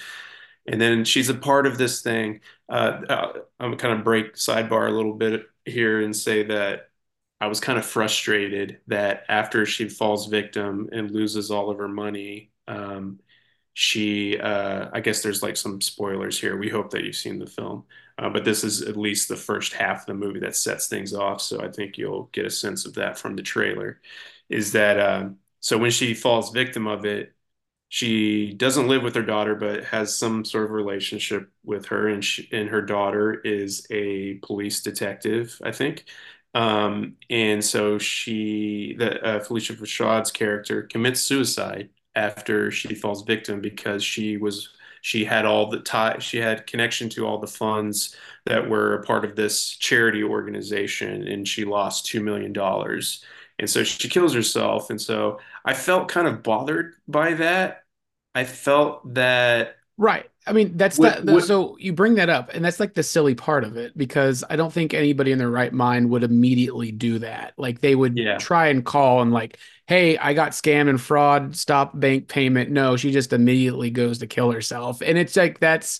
[0.67, 2.39] and then she's a part of this thing.
[2.69, 6.89] Uh, uh, I'm kind of break sidebar a little bit here and say that
[7.39, 11.87] I was kind of frustrated that after she falls victim and loses all of her
[11.87, 13.19] money, um,
[13.73, 16.57] she, uh, I guess there's like some spoilers here.
[16.57, 17.85] We hope that you've seen the film,
[18.17, 21.13] uh, but this is at least the first half of the movie that sets things
[21.13, 21.41] off.
[21.41, 24.01] So I think you'll get a sense of that from the trailer.
[24.49, 27.33] Is that um, so when she falls victim of it,
[27.93, 32.23] she doesn't live with her daughter, but has some sort of relationship with her, and
[32.23, 36.05] she, and her daughter is a police detective, I think.
[36.53, 43.61] Um, and so she, the uh, Phylicia Rashad's character, commits suicide after she falls victim
[43.61, 44.69] because she was
[45.01, 49.03] she had all the tie she had connection to all the funds that were a
[49.03, 53.23] part of this charity organization and she lost two million dollars
[53.59, 57.80] and so she kills herself and so i felt kind of bothered by that
[58.35, 60.25] i felt that Right.
[60.47, 61.25] I mean, that's What- that.
[61.27, 64.43] the- so you bring that up, and that's like the silly part of it because
[64.49, 67.53] I don't think anybody in their right mind would immediately do that.
[67.55, 68.37] Like they would Yeah.
[68.39, 71.55] try and call and like, "Hey, I got scammed and fraud.
[71.55, 75.99] Stop bank payment." No, she just immediately goes to kill herself, and it's like that's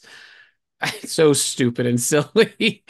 [1.05, 2.83] so stupid and silly.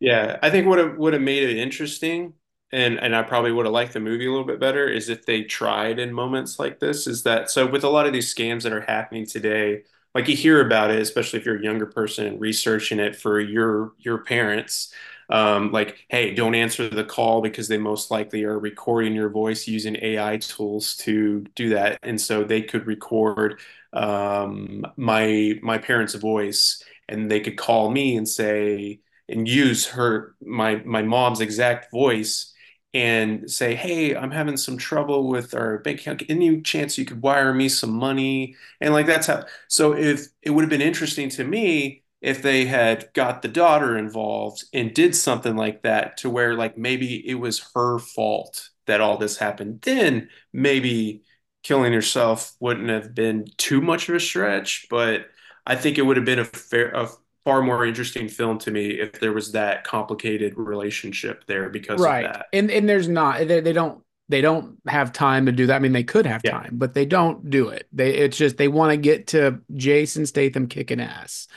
[0.00, 2.34] Yeah, I think what would have made it interesting,
[2.72, 5.24] and and I probably would have liked the movie a little bit better, is if
[5.26, 7.06] they tried in moments like this.
[7.06, 7.66] Is that so?
[7.66, 9.82] With a lot of these scams that are happening today,
[10.14, 13.92] like you hear about it, especially if you're a younger person researching it for your
[13.98, 14.92] your parents.
[15.30, 19.68] Um, like, hey, don't answer the call because they most likely are recording your voice
[19.68, 23.60] using AI tools to do that, and so they could record
[23.92, 30.34] um, my my parents' voice, and they could call me and say and use her
[30.42, 32.54] my my mom's exact voice
[32.94, 36.22] and say, "Hey, I'm having some trouble with our bank account.
[36.28, 39.44] Any chance you could wire me some money?" And like that's how.
[39.68, 43.96] So if it would have been interesting to me if they had got the daughter
[43.96, 49.00] involved and did something like that to where like maybe it was her fault that
[49.00, 51.22] all this happened, then maybe
[51.62, 55.26] killing herself wouldn't have been too much of a stretch, but
[55.66, 57.08] I think it would have been a fair a
[57.44, 62.26] far more interesting film to me if there was that complicated relationship there because right.
[62.26, 62.46] of that.
[62.52, 65.76] And and there's not they, they don't they don't have time to do that.
[65.76, 66.52] I mean, they could have Yeah.
[66.52, 67.86] time, but they don't do it.
[67.92, 71.48] They it's just they want to get to Jason Statham kicking ass.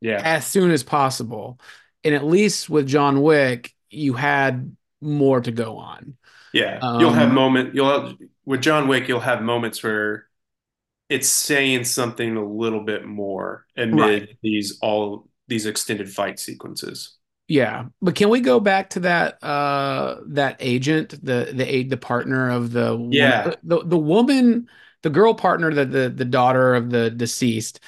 [0.00, 0.20] Yeah.
[0.24, 1.60] as soon as possible.
[2.04, 6.16] And at least with John Wick, you had more to go on.
[6.52, 6.82] Yeah.
[6.98, 10.26] You'll have Um, moment you'll have with John Wick, you'll have moments where
[11.12, 14.28] it's saying something a little bit more amid Right.
[14.42, 17.16] these all these extended fight sequences.
[17.48, 21.96] Yeah, but can we go back to that uh that agent, the the aid the
[21.96, 23.54] partner of the Yeah.
[23.62, 24.68] the the woman,
[25.02, 27.80] the girl partner, the the the daughter of the deceased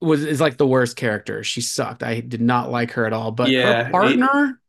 [0.00, 1.44] was is like the worst character.
[1.44, 2.02] She sucked.
[2.02, 3.30] I did not like her at all.
[3.30, 4.60] But Yeah, her he- partner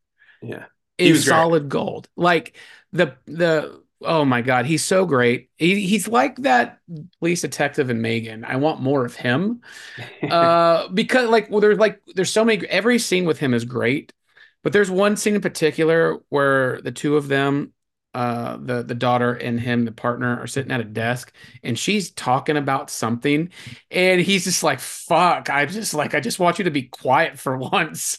[0.42, 0.66] Yeah.
[0.98, 1.30] He is was great.
[1.34, 2.08] solid gold.
[2.16, 2.56] Like
[2.92, 5.50] the the oh my god, he's so great.
[5.56, 6.78] He, he's like that
[7.18, 8.44] police detective in Megan.
[8.44, 9.62] I want more of him.
[10.30, 14.12] uh because like well there's like there's so many every scene with him is great
[14.62, 17.72] but there's one scene in particular where the two of them
[18.16, 22.10] uh the the daughter and him the partner are sitting at a desk and she's
[22.12, 23.50] talking about something
[23.90, 27.38] and he's just like fuck i just like i just want you to be quiet
[27.38, 28.18] for once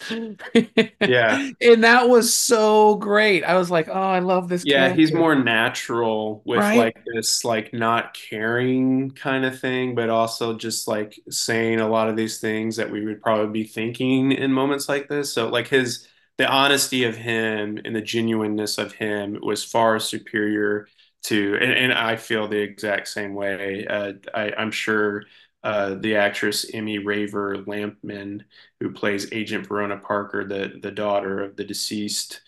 [1.03, 1.43] Yeah.
[1.61, 5.35] and that was so great i was like oh i love this Yeah, he's more
[5.35, 6.75] natural with Right?
[6.75, 12.09] like this like not caring kind of thing, but also just like saying a lot
[12.09, 15.31] of these things that we would probably be thinking in moments like this.
[15.31, 16.07] So like his
[16.37, 20.87] the honesty of him and the genuineness of him was far superior
[21.23, 23.85] to and, and I feel the exact same way.
[23.87, 25.23] Uh, I, I'm sure
[25.63, 28.43] uh, the actress Emmy Raver Lampman,
[28.79, 32.41] who plays Agent Verona Parker, the the daughter of the deceased,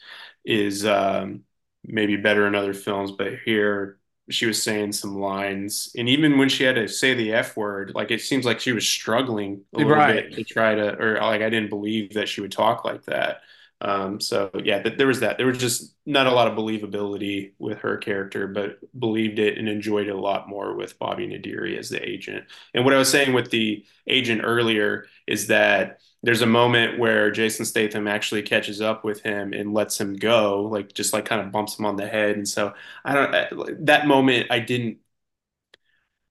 [0.45, 1.43] is um,
[1.83, 3.97] maybe better in other films, but here
[4.29, 7.93] she was saying some lines, and even when she had to say the F word,
[7.95, 10.03] like it seems like she was struggling a little Right.
[10.03, 13.41] bit to try to, or like I didn't believe that she would talk like that.
[13.81, 15.37] Um, so yeah, th- there was that.
[15.37, 19.69] There was just not a lot of believability with her character, but believed it and
[19.69, 22.45] enjoyed it a lot more with Bobby Naderi as the agent.
[22.73, 27.31] And what I was saying with the agent earlier is that there's a moment where
[27.31, 31.39] Jason Statham actually catches up with him and lets him go, like just like kind
[31.41, 32.35] of bumps him on the head.
[32.35, 32.73] And so
[33.05, 34.97] I don't that moment I didn't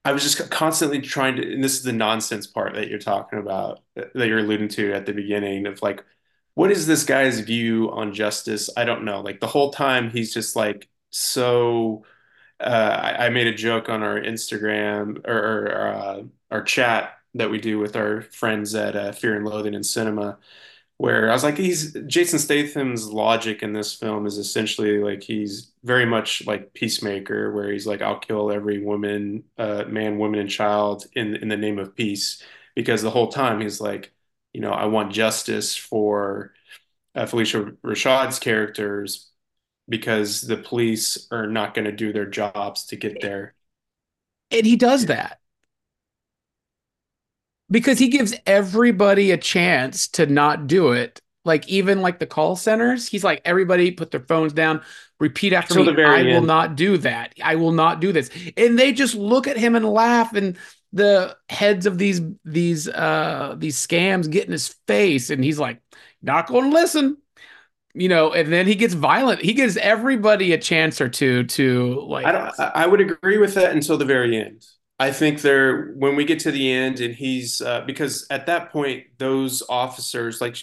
[0.04, 3.38] I was just constantly trying to, and this is the nonsense part that you're talking
[3.38, 6.04] about, that you're alluding to at the beginning of like,
[6.59, 8.68] what is this guy's view on justice?
[8.77, 9.21] I don't know.
[9.21, 12.05] Like the whole time he's just like so
[12.59, 12.64] uh,
[13.01, 17.61] I, I made a joke on our Instagram or, or uh, our chat that we
[17.61, 20.38] do with our friends at uh, Fear and Loathing in Cinema,
[20.97, 25.71] where I was like, he's Jason Statham's logic in this film is essentially like he's
[25.85, 30.51] very much like Peacemaker, where he's like, I'll kill every woman, uh, man, woman, and
[30.51, 32.42] child in in the name of peace,
[32.75, 34.12] because the whole time he's like,
[34.52, 36.52] you know, I want justice for
[37.14, 39.30] uh, Felicia Rashad's characters
[39.88, 43.54] because the police are not going to do their jobs to get there.
[44.50, 45.40] And he does that
[47.70, 51.20] because he gives everybody a chance to not do it.
[51.44, 54.82] Like even like the call centers, he's like, everybody put their phones down,
[55.18, 55.90] repeat after Till me.
[55.90, 56.46] the very I will end.
[56.46, 57.34] not do that.
[57.42, 58.30] I will not do this.
[58.56, 60.34] And they just look at him and laugh.
[60.34, 60.58] And
[60.92, 65.81] the heads of these these uh these scams get in his face, and he's like,
[66.22, 67.18] not to listen.
[67.94, 69.40] You know, and then he gets violent.
[69.40, 72.61] He gives everybody a chance or two to like I don't.
[72.61, 74.64] I I would agree with that until the very end.
[75.01, 78.72] I think there, when we get to the end, and he's uh, because at that
[78.72, 80.57] point, those officers like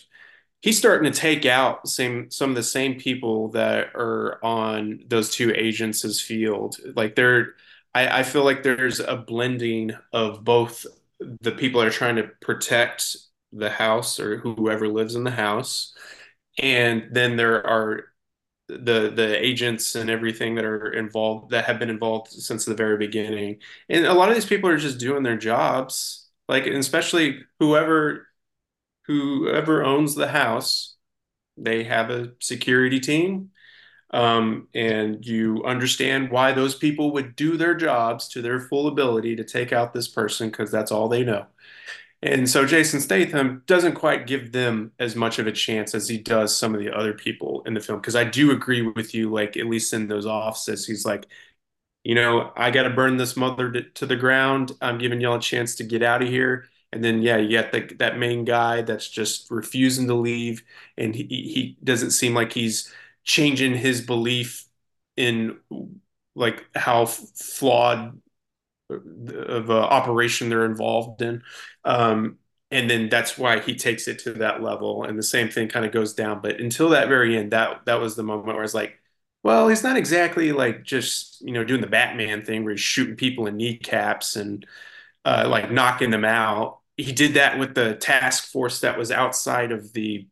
[0.61, 5.31] he's starting to take out same some of the same people that are on those
[5.31, 6.77] two agents' field.
[6.95, 7.55] Like they're,
[7.95, 10.85] I, I feel like there's a blending of both
[11.41, 13.17] the people that are trying to protect
[13.53, 15.95] the house or whoever lives in the house,
[16.59, 18.05] and then there are
[18.67, 22.97] the the agents and everything that are involved that have been involved since the very
[22.97, 23.59] beginning.
[23.89, 26.29] And a lot of these people are just doing their jobs.
[26.49, 28.27] Like, especially whoever
[29.07, 30.95] whoever owns the house,
[31.57, 33.51] they have a security team.
[34.15, 39.35] Um, and you understand why those people would do their jobs to their full ability
[39.35, 41.47] to take out this person because that's all they know.
[42.23, 46.17] And so Jason Statham doesn't quite give them as much of a chance as he
[46.17, 47.99] does some of the other people in the film.
[47.99, 51.27] Because I do agree with you, like, at least in those offices, he's like,
[52.03, 54.73] you know, I got to burn this mother to, to the ground.
[54.81, 56.67] I'm giving y'all a chance to get out of here.
[56.93, 60.63] And then, yeah, you got the, that main guy that's just refusing to leave.
[60.97, 62.91] And he, he doesn't seem like he's
[63.25, 64.65] changing his belief
[65.17, 65.57] in
[66.35, 68.19] like how flawed
[68.89, 71.41] of uh, operation they're involved in.
[71.83, 72.37] Um,
[72.71, 75.03] and then that's why he takes it to that level.
[75.03, 76.41] And the same thing kind of goes down.
[76.41, 78.99] But until that very end, that that was the moment where I was like,
[79.43, 83.15] well, he's not exactly like just, you know, doing the Batman thing where he's shooting
[83.15, 84.65] people in kneecaps and
[85.23, 86.79] uh, like knocking them out.
[86.97, 90.27] He did that with the task force that was outside of the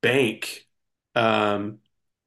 [0.00, 0.66] bank
[1.14, 1.78] um,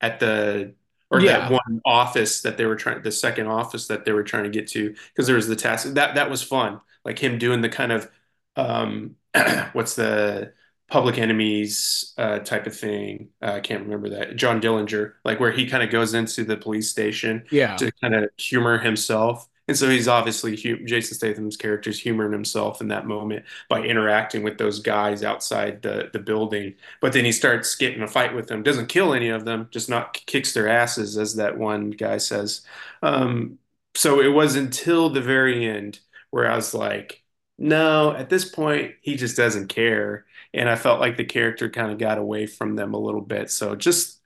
[0.01, 0.73] at the
[1.11, 1.49] or Yeah.
[1.49, 4.49] that one office that they were trying the second office that they were trying to
[4.49, 7.69] get to because there was the task that that was fun like him doing the
[7.69, 8.09] kind of
[8.55, 9.15] um
[9.73, 10.53] what's the
[10.87, 15.51] public enemies uh type of thing uh, I can't remember that John Dillinger like where
[15.51, 17.75] he kind of goes into the police station yeah.
[17.77, 19.47] to kind of humor himself.
[19.67, 24.57] And so he's obviously Jason Statham's character's humoring himself in that moment by interacting with
[24.57, 26.75] those guys outside the, the building.
[27.01, 29.89] But then he starts getting a fight with them, doesn't kill any of them, just
[29.89, 32.61] not kicks their asses, as that one guy says.
[33.01, 33.57] Um,
[33.95, 35.99] so it was until the very end
[36.29, 37.23] where I was like,
[37.57, 40.25] no, at this point, he just doesn't care.
[40.53, 43.49] And I felt like the character kind of got away from them a little bit.
[43.51, 44.21] So just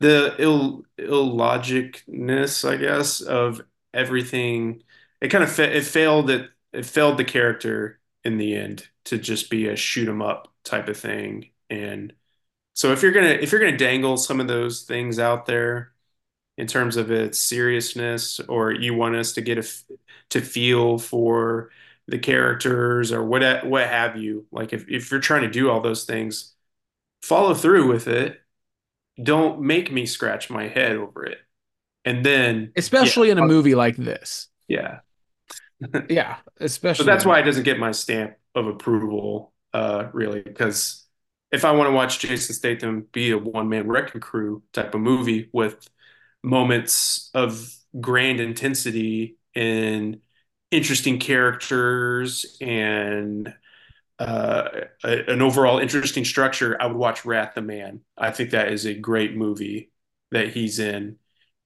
[0.00, 3.60] the ill illogicness, I guess, of
[3.94, 4.82] everything.
[5.20, 9.18] It kind of fa- it failed it it failed the character in the end to
[9.18, 11.50] just be a shoot 'em up type of thing.
[11.70, 12.12] And
[12.74, 15.92] so if you're gonna if you're gonna dangle some of those things out there
[16.58, 19.84] in terms of its seriousness, or you want us to get a f-
[20.30, 21.70] to feel for
[22.08, 25.80] the characters or what what have you, like if if you're trying to do all
[25.80, 26.54] those things,
[27.22, 28.40] follow through with it
[29.22, 31.38] don't make me scratch my head over it.
[32.04, 34.48] And then, Especially yeah, in a movie like this.
[34.68, 35.00] yeah.
[36.08, 36.36] Yeah.
[36.58, 37.06] Especially.
[37.06, 41.06] That's why it doesn't get my stamp of approval, uh, really, because
[41.52, 45.48] if I want to watch Jason Statham be a one-man wrecking crew type of movie
[45.52, 45.88] with
[46.42, 50.20] moments of grand intensity and
[50.70, 53.52] interesting characters and
[54.18, 54.68] uh,
[55.04, 58.02] a- an overall interesting structure, I would watch Wrath the Man.
[58.18, 59.90] I think that is a great movie
[60.32, 61.18] that he's in.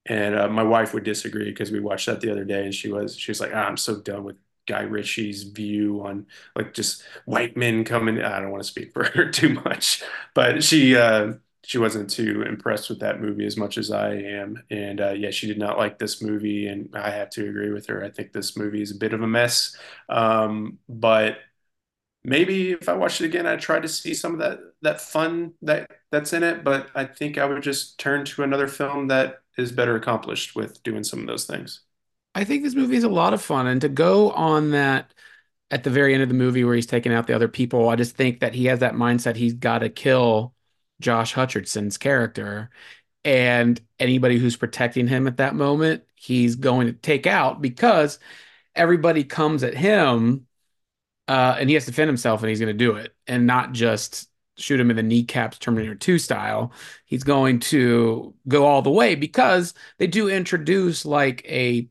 [0.06, 2.92] And uh, my wife would disagree because we watched that the other day, and she
[2.92, 7.02] was she was like, ah, "I'm so done with Guy Ritchie's view on like just
[7.24, 10.02] white men coming." I don't want to speak for her too much,
[10.34, 14.62] but she uh, she wasn't too impressed with that movie as much as I am,
[14.70, 17.86] and uh, yeah, she did not like this movie, and I have to agree with
[17.86, 18.04] her.
[18.04, 19.74] I think this movie is a bit of a mess,
[20.10, 21.38] um, but
[22.24, 25.54] maybe if I watched it again, I'd try to see some of that that fun
[25.62, 26.64] that that's in it.
[26.64, 30.82] But I think I would just turn to another film that is better accomplished with
[30.82, 31.82] doing some of those things.
[32.34, 33.66] I think this movie is a lot of fun.
[33.66, 35.12] And to go on that
[35.70, 37.96] at the very end of the movie where he's taking out the other people, I
[37.96, 40.54] just think that he has that mindset he's got to kill
[41.00, 42.70] Josh Hutcherson's character.
[43.24, 48.18] And anybody who's protecting him at that moment, he's going to take out because
[48.74, 50.46] everybody comes at him
[51.28, 53.72] uh, and he has to defend himself and he's going to do it and not
[53.72, 56.72] just shoot him in the kneecaps Terminator 2 style.
[57.06, 61.88] He's going to go all the way because they do introduce like a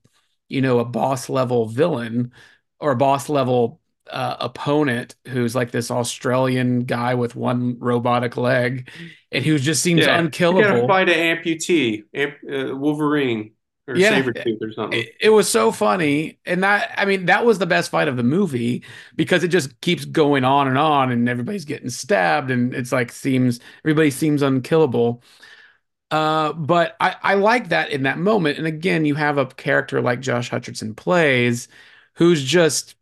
[0.49, 2.32] you know, a boss level villain
[2.80, 3.80] or a boss level
[4.11, 8.89] uh, opponent who's like this Australian guy with one robotic leg
[9.32, 10.86] and who just seems Yeah, you gotta unkillable.
[10.86, 13.53] fight an amputee, amp, uh, Wolverine
[13.88, 15.03] or Yeah, Sabretooth or something.
[15.03, 16.39] It, it was so funny.
[16.45, 18.84] And that, I mean, that was the best fight of the movie
[19.15, 23.11] because it just keeps going on and on and everybody's getting stabbed and it's like
[23.11, 25.23] seems, everybody seems unkillable.
[26.11, 28.57] Uh, but I, I like that in that moment.
[28.59, 31.67] And again, you have a character like Josh Hutcherson plays
[32.15, 32.95] who's just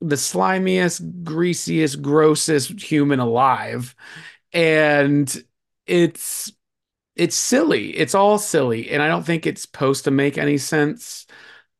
[0.00, 3.94] the slimiest, greasiest, grossest human alive.
[4.52, 5.44] And
[5.86, 6.52] it's
[7.16, 7.90] it's silly.
[7.96, 8.90] It's all silly.
[8.90, 11.26] And I don't think it's supposed to make any sense.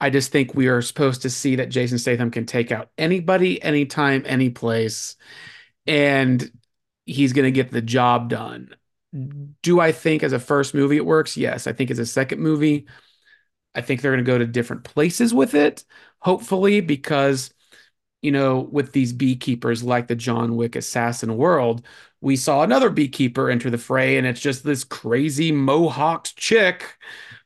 [0.01, 3.63] I just think we are supposed to see that Jason Statham can take out anybody,
[3.63, 5.17] anytime, any place,
[5.87, 6.51] and
[7.07, 8.75] he's going to get the job done.
[9.63, 11.37] Do I think as a first movie it works?
[11.37, 11.67] Yes.
[11.67, 12.87] I think as a second movie,
[13.75, 15.85] I think they're going to go to different places with it,
[16.19, 17.53] hopefully, because,
[18.21, 21.87] you know, with these beekeepers like the John Wick assassin world,
[22.21, 26.97] we saw another beekeeper enter the fray, and it's just this crazy mohawked chick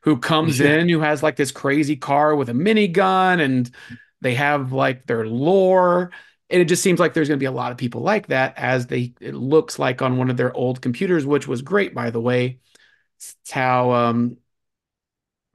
[0.01, 0.67] who comes Yeah.
[0.79, 3.69] in, who has like this crazy car with a minigun, and
[4.21, 6.11] they have like their lore.
[6.49, 8.53] And it just seems like there's going to be a lot of people like that,
[8.57, 12.09] as they it looks like on one of their old computers, which was great, by
[12.09, 12.59] the way.
[13.17, 14.37] It's how um,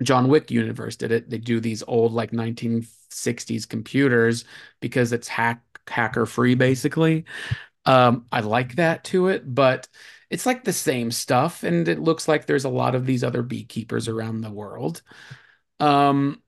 [0.03, 1.31] John Wick universe did it.
[1.31, 4.45] They do these old like 1960s computers
[4.81, 7.25] because it's hack hacker free basically.
[7.87, 9.89] Um, I like that to it, but
[10.31, 13.43] it's like the same stuff, and it looks like there's a lot of these other
[13.43, 15.03] beekeepers around the world.
[15.81, 16.43] Um,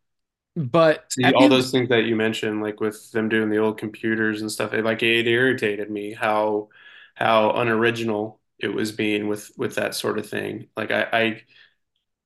[0.56, 4.40] but See, all those things that you mentioned, like with them doing the old computers
[4.42, 6.68] and stuff, it like it irritated me how
[7.14, 10.68] how unoriginal it was being with with that sort of thing.
[10.76, 11.42] Like I I,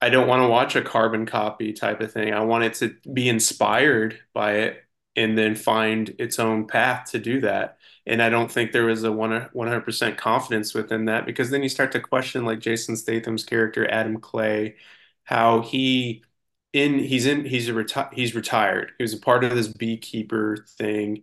[0.02, 2.34] I don't want to watch a carbon copy type of thing.
[2.34, 4.84] I want it to be inspired by it
[5.16, 7.78] and then find its own path to do that.
[8.06, 11.92] And I don't think there was a 100% confidence within that because then you start
[11.92, 14.76] to question like Jason Statham's character Adam Clay,
[15.24, 16.24] how he
[16.72, 18.92] in he's in he's a reti he's retired.
[18.98, 21.22] He was a part of this beekeeper thing,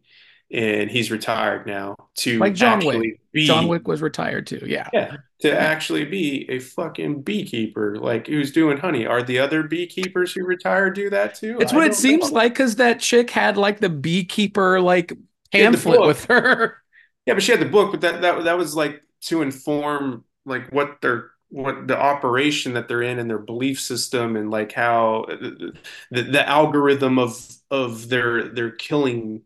[0.51, 3.19] and he's retired now to like John actually Wick.
[3.33, 4.61] be John Wick was retired too.
[4.65, 4.89] Yeah.
[4.93, 9.05] yeah to actually be a fucking beekeeper like who's doing honey.
[9.05, 11.57] Are the other beekeepers who retire do that too?
[11.59, 12.37] It's I what it seems know.
[12.37, 15.13] like because that chick had like the beekeeper like
[15.51, 16.07] pamphlet book.
[16.07, 16.77] with her.
[17.25, 20.71] Yeah, but she had the book, but that that that was like to inform like
[20.71, 25.25] what their what the operation that they're in and their belief system and like how
[25.27, 25.73] the
[26.11, 29.43] the, the algorithm of of their their killing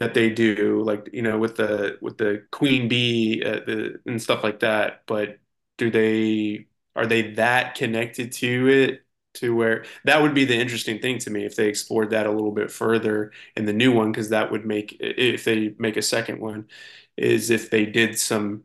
[0.00, 4.22] that they do, like you know with the with the queen bee uh, the, and
[4.22, 5.02] stuff like that.
[5.06, 5.38] But
[5.78, 9.04] do they are they that connected to it?
[9.40, 12.30] To where that would be the interesting thing to me if they explored that a
[12.32, 16.02] little bit further in the new one, because that would make if they make a
[16.02, 16.68] second one,
[17.16, 18.64] is if they did some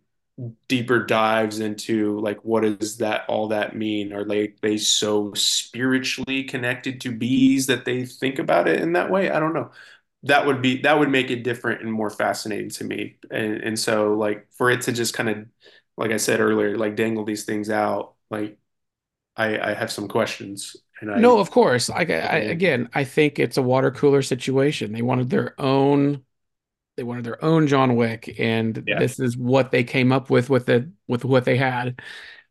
[0.68, 4.14] deeper dives into like what does that all that mean?
[4.14, 9.12] Are they they so spiritually connected to bees that they think about it in that
[9.12, 9.30] way?
[9.30, 9.72] I don't know.
[10.24, 13.18] That would be that would make it different and more fascinating to me.
[13.32, 15.46] And and so like for it to just kind of
[15.98, 18.58] like I said earlier, like dangle these things out, like
[19.36, 21.90] I I have some questions and I No, of course.
[21.90, 24.94] I, I again, I think it's a water cooler situation.
[24.94, 26.24] They wanted their own,
[26.98, 29.00] they wanted their own John Wick, and Yeah.
[29.00, 32.02] this is what they came up with with it with what they had.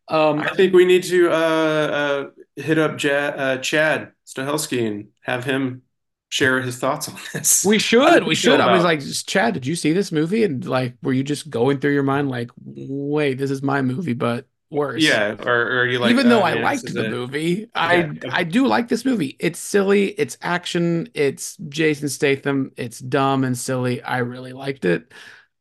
[0.09, 5.09] Um, I think we need to uh, uh, hit up ja uh, Chad Stahelski and
[5.23, 5.83] have him
[6.29, 7.67] share his thoughts on this.
[7.67, 8.61] we should, we should.
[8.61, 10.45] I was like, Chad, did you see this movie?
[10.45, 14.15] And like, were you just going through your mind like, wait, this is my movie,
[14.15, 15.05] but worse.
[15.05, 18.31] yeah, or, or you like, even though uh, I yeah, liked the movie, I Yeah.
[18.31, 19.37] I do like this movie.
[19.39, 24.03] It's silly, it's action, it's Jason Statham, it's dumb and silly.
[24.03, 25.13] I really liked it,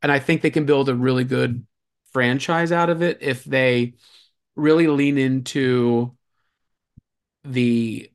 [0.02, 1.66] and I think they can build a really good
[2.14, 3.94] franchise out of it if they
[4.56, 6.16] really lean into
[7.44, 8.10] the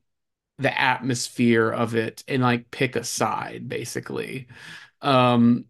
[0.59, 4.47] the atmosphere of it and like pick a side basically.
[5.01, 5.65] Um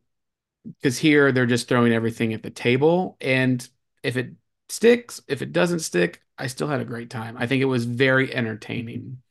[0.66, 3.68] because here they're just throwing everything at the table and
[4.04, 4.34] if it
[4.70, 7.38] sticks, if it doesn't stick, I still had a great time.
[7.38, 9.22] I think it was very entertaining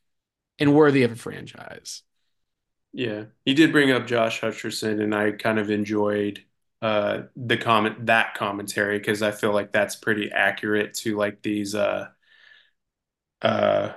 [0.59, 2.03] and worthy of a franchise.
[2.93, 6.43] Yeah, he did bring up Josh Hutcherson, and I kind of enjoyed
[6.81, 11.75] uh, the comment that commentary because I feel like that's pretty accurate to like these
[11.75, 12.07] uh
[13.41, 13.93] uh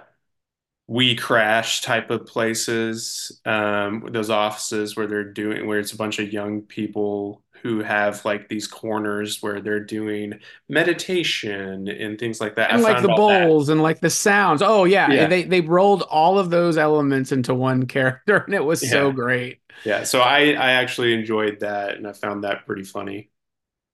[0.89, 6.19] we crash type of places um those offices where they're doing where it's a bunch
[6.19, 12.57] of young people who have like these corners where they're doing meditation and things like
[12.57, 13.49] that and I like the all that.
[13.49, 14.63] bowls and like the sounds.
[14.63, 15.27] Oh yeah, Yeah.
[15.27, 19.61] they they rolled all of those elements into one character, and it was so great.
[19.85, 23.31] yeah so i i actually enjoyed that and i found that pretty funny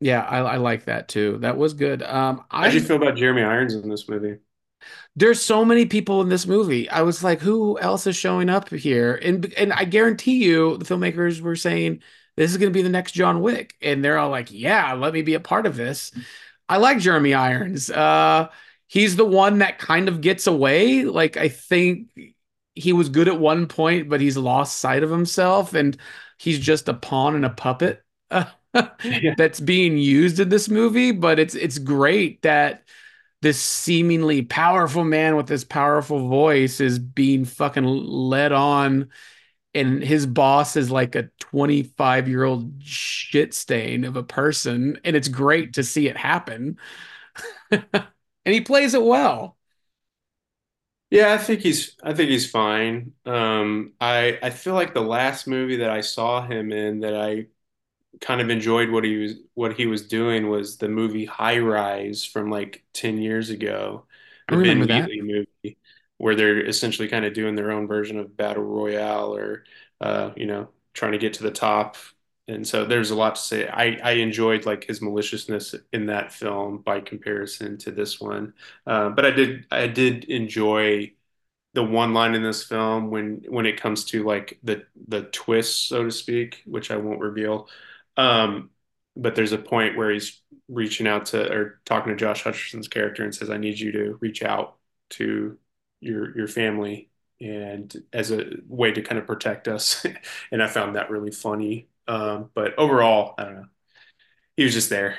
[0.01, 1.39] Yeah, I, I like that too.
[1.39, 2.03] That was good.
[2.03, 4.37] Um, how did you feel about jeremy irons in this movie
[5.15, 6.89] there's so many people in this movie.
[6.91, 9.15] I was like, who else is showing up here?
[9.23, 12.03] And and I guarantee you, the filmmakers were saying
[12.37, 15.13] this is going to be the next John Wick, and they're all like, yeah, let
[15.15, 16.13] me be a part of this.
[16.69, 17.91] I like Jeremy Irons.
[17.91, 18.49] Uh,
[18.89, 21.05] he's the one that kind of gets away.
[21.05, 22.09] Like I think
[22.75, 25.97] he was good at one point, but he's lost sight of himself, and
[26.39, 28.45] he's just a pawn and a puppet uh,
[29.37, 31.13] that's being used in this movie.
[31.13, 32.83] But it's it's great that
[33.43, 39.11] this seemingly powerful man with this powerful voice is being fucking led on
[39.77, 45.17] and his boss is like a 25 year old shit stain of a person and
[45.17, 46.79] it's great to see it happen
[47.71, 48.09] and
[48.45, 49.57] he plays it well
[51.11, 53.13] Yeah, I think he's I think he's fine.
[53.25, 57.47] Um, I I feel like the last movie that I saw him in that I
[58.21, 62.25] kind of enjoyed what he was what he was doing was the movie High Rise
[62.25, 64.07] from like 10 years ago,
[64.49, 65.13] I the Ben remember that.
[65.13, 65.79] Wheatley movie,
[66.19, 69.65] where they're essentially kind of doing their own version of Battle Royale or
[70.01, 71.97] uh, you know, trying to get to the top.
[72.49, 73.67] And so there's a lot to say.
[73.67, 78.55] I, I enjoyed like his maliciousness in that film by comparison to this one.
[78.87, 81.13] Uh, but I did I did enjoy
[81.75, 85.89] the one line in this film when when it comes to like the the twist,
[85.89, 87.69] so to speak, which I won't reveal.
[88.17, 88.71] Um,
[89.17, 93.25] but there's a point where he's reaching out to or talking to Josh Hutcherson's character
[93.25, 94.79] and says, "I need you to reach out
[95.11, 95.59] to
[96.01, 100.07] your your family." And as a way to kind of protect us,
[100.53, 101.89] and I found that really funny.
[102.09, 103.67] Um, but overall, I don't know.
[104.57, 105.19] He was just there.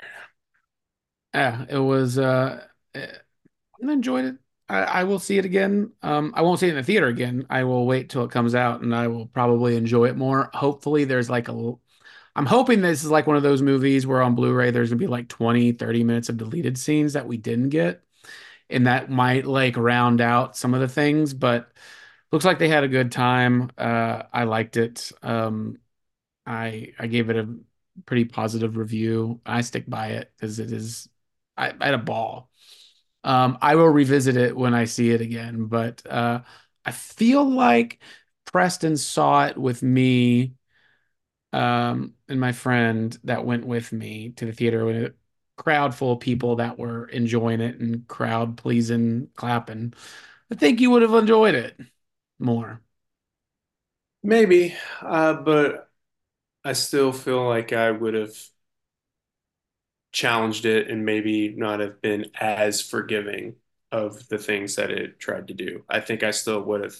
[1.33, 2.65] yeah it was uh
[2.95, 4.35] i enjoyed it
[4.69, 7.45] I, I will see it again um i won't see it in the theater again
[7.49, 11.05] i will wait till it comes out and i will probably enjoy it more hopefully
[11.05, 11.73] there's like a
[12.35, 15.07] i'm hoping this is like one of those movies where on blu-ray there's gonna be
[15.07, 18.03] like 20 30 minutes of deleted scenes that we didn't get
[18.69, 21.71] and that might like round out some of the things but
[22.31, 23.71] looks like they had a good time.
[23.77, 25.11] Uh i liked it.
[25.23, 25.77] Um
[26.45, 27.49] i i gave it a
[28.05, 29.41] pretty positive review.
[29.45, 31.09] I stick by it because it is
[31.57, 32.49] I, I had a ball.
[33.23, 36.41] Um i will revisit it when i see it again but uh
[36.85, 37.99] i feel like
[38.45, 40.53] preston saw it with me
[41.53, 45.13] um and my friend that went with me to the theater with a
[45.57, 49.93] crowd full of people that were enjoying it and crowd pleasing clapping
[50.51, 51.77] i think you would have enjoyed it
[52.39, 52.81] more
[54.23, 55.89] Maybe, uh, but
[56.65, 58.35] I still feel like I would have
[60.11, 63.55] challenged it and maybe not have been as forgiving
[63.91, 65.83] of the things that it tried to do.
[65.89, 66.95] I think I still would have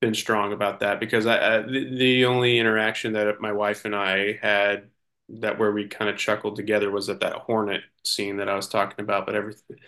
[0.00, 3.94] been strong about that because I, I the, the only interaction that my wife and
[3.94, 4.90] I had
[5.40, 8.68] that where we kind of chuckled together was at that Hornet scene that I was
[8.68, 9.26] talking about.
[9.26, 9.78] But everything,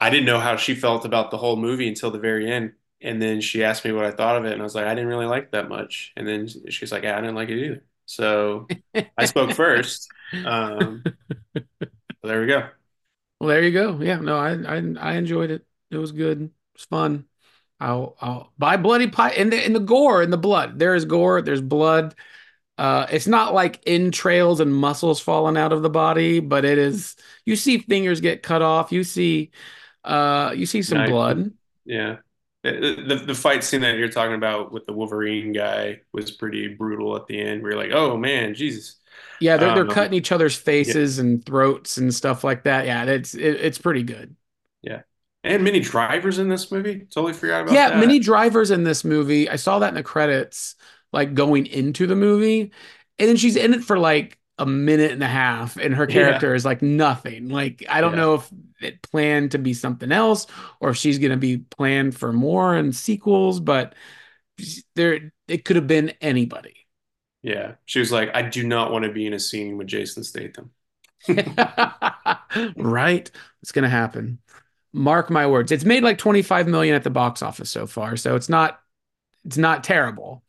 [0.00, 2.72] I didn't know how she felt about the whole movie until the very end.
[3.00, 4.94] And then she asked me what I thought of it, and I was like, I
[4.94, 6.12] didn't really like that much.
[6.16, 7.84] And then she's like, yeah, I didn't like it either.
[8.06, 8.72] So
[9.18, 10.12] I spoke first.
[10.44, 11.08] Um,
[12.22, 12.68] there we go.
[13.40, 14.00] Well, there you go.
[14.00, 15.66] Yeah, no, I I I enjoyed it.
[15.90, 16.42] It was good.
[16.42, 17.26] It was fun.
[17.80, 20.78] I'll I'll buy bloody pie in the in the gore in the blood.
[20.78, 21.42] There is gore.
[21.42, 22.14] There's blood.
[22.78, 27.16] Uh, it's not like entrails and muscles falling out of the body, but it is.
[27.44, 28.92] You see fingers get cut off.
[28.92, 29.50] You see,
[30.04, 31.52] uh, you see some blood.
[31.84, 32.18] Yeah.
[32.62, 37.16] The, the fight scene that you're talking about with the Wolverine guy was pretty brutal
[37.16, 37.62] at the end.
[37.62, 39.00] Where you're like, oh man, Jesus.
[39.40, 42.86] Yeah, they're they're Um, cutting each other's faces and throats and stuff like that.
[42.86, 44.36] Yeah, it's it, it's pretty good.
[44.82, 45.02] Yeah.
[45.44, 47.00] And Minnie Driver's in this movie.
[47.00, 47.98] Totally forgot about Yeah, that.
[47.98, 49.48] Minnie Driver's in this movie.
[49.48, 50.76] I saw that in the credits,
[51.12, 52.72] like going into the movie,
[53.18, 56.12] and then she's in it for like a minute and a half, and her Yeah.
[56.12, 57.48] character is like nothing.
[57.48, 58.16] Like I don't Yeah.
[58.16, 58.50] know if
[58.80, 60.46] it planned to be something else
[60.80, 63.94] or if she's gonna be planned for more and sequels, but
[64.94, 66.74] there it could have been anybody.
[67.42, 67.74] Yeah.
[67.86, 70.70] She was like, I do not want to be in a scene with Jason Statham.
[72.76, 73.30] right?
[73.62, 74.38] It's gonna happen.
[74.92, 75.72] Mark my words.
[75.72, 78.80] It's made like 25 million at the box office so far, so it's not
[79.44, 80.44] it's not terrible.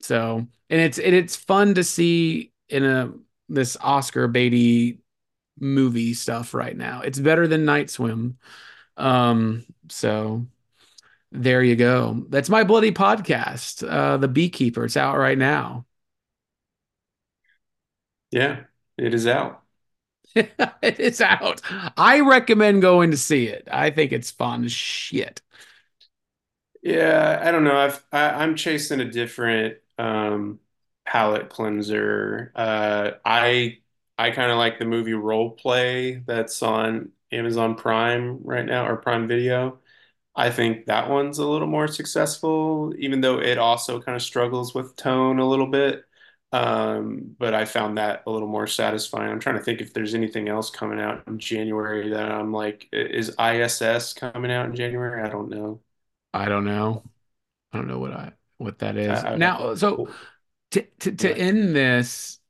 [0.00, 3.12] So, and it's and it's fun to see in a
[3.48, 5.00] this Oscar Beatty
[5.58, 7.02] movie stuff right now.
[7.02, 8.38] It's better than Night Swim.
[8.96, 10.46] Um, So
[11.32, 12.26] there you go.
[12.30, 14.84] That's my bloody podcast, uh, The Beekeeper.
[14.86, 15.86] It's out right now.
[18.30, 18.64] Yeah,
[18.96, 19.64] it is out.
[20.34, 21.60] it is out.
[21.96, 23.68] I recommend going to see it.
[23.70, 25.40] I think it's fun as shit.
[26.82, 27.76] Yeah, I don't know.
[27.76, 30.60] I've I, I'm chasing a different um
[31.06, 32.52] palette cleanser.
[32.54, 33.78] Uh I
[34.18, 38.96] I kind of like the movie Role Play that's on Amazon Prime right now or
[38.96, 39.80] Prime Video.
[40.36, 44.74] I think that one's a little more successful, even though it also kind of struggles
[44.74, 46.04] with tone a little bit.
[46.52, 49.30] Um, but I found that a little more satisfying.
[49.30, 52.88] I'm trying to think if there's anything else coming out in January that I'm like,
[52.92, 55.22] is ISS coming out in January?
[55.22, 55.82] I don't know.
[56.32, 57.04] I don't know.
[57.72, 59.24] I don't know what I what that is.
[59.24, 60.04] I, I, Now, so
[60.72, 61.38] to to, to Yeah.
[61.38, 62.40] end this,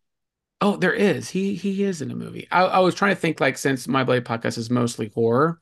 [0.61, 1.31] oh, there is.
[1.31, 2.49] He he is in a movie.
[2.53, 5.61] I, I was trying to think like since my Blade podcast is mostly horror,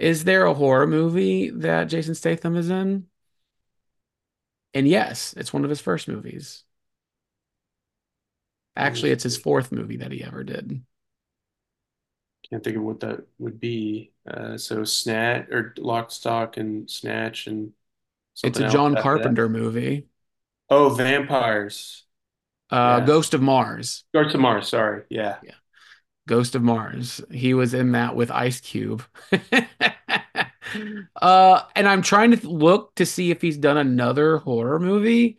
[0.00, 3.08] is there a horror movie that Jason Statham is in?
[4.74, 6.64] And yes, it's one of his first movies.
[8.76, 10.84] Actually, it's his fourth movie that he ever did.
[12.50, 14.12] Can't think of what that would be.
[14.26, 17.72] Uh, so Snatch or Lock, Stock, and Snatch and
[18.42, 18.96] It's a John.
[18.96, 20.08] Carpenter movie.
[20.68, 22.04] Oh, Vampires.
[22.70, 23.06] Uh, Yeah.
[23.06, 24.04] Ghost of Mars.
[24.12, 24.68] Ghost of Mars.
[24.68, 25.02] Sorry.
[25.08, 25.38] Yeah.
[26.26, 27.20] Ghost of Mars.
[27.30, 29.02] He was in that with Ice Cube.
[31.20, 35.38] uh, and I'm trying to look to see if he's done another horror movie,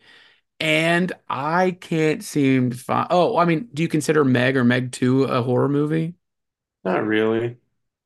[0.60, 3.08] and I can't seem to find.
[3.10, 6.14] Oh, I mean, do you consider Meg or Meg 2 a horror movie?
[6.84, 7.58] Not really.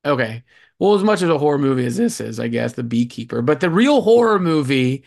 [0.05, 0.43] Okay.
[0.81, 3.43] Well, as much as a horror movie as this is, I guess, The Beekeeper.
[3.43, 5.03] But the real horror movie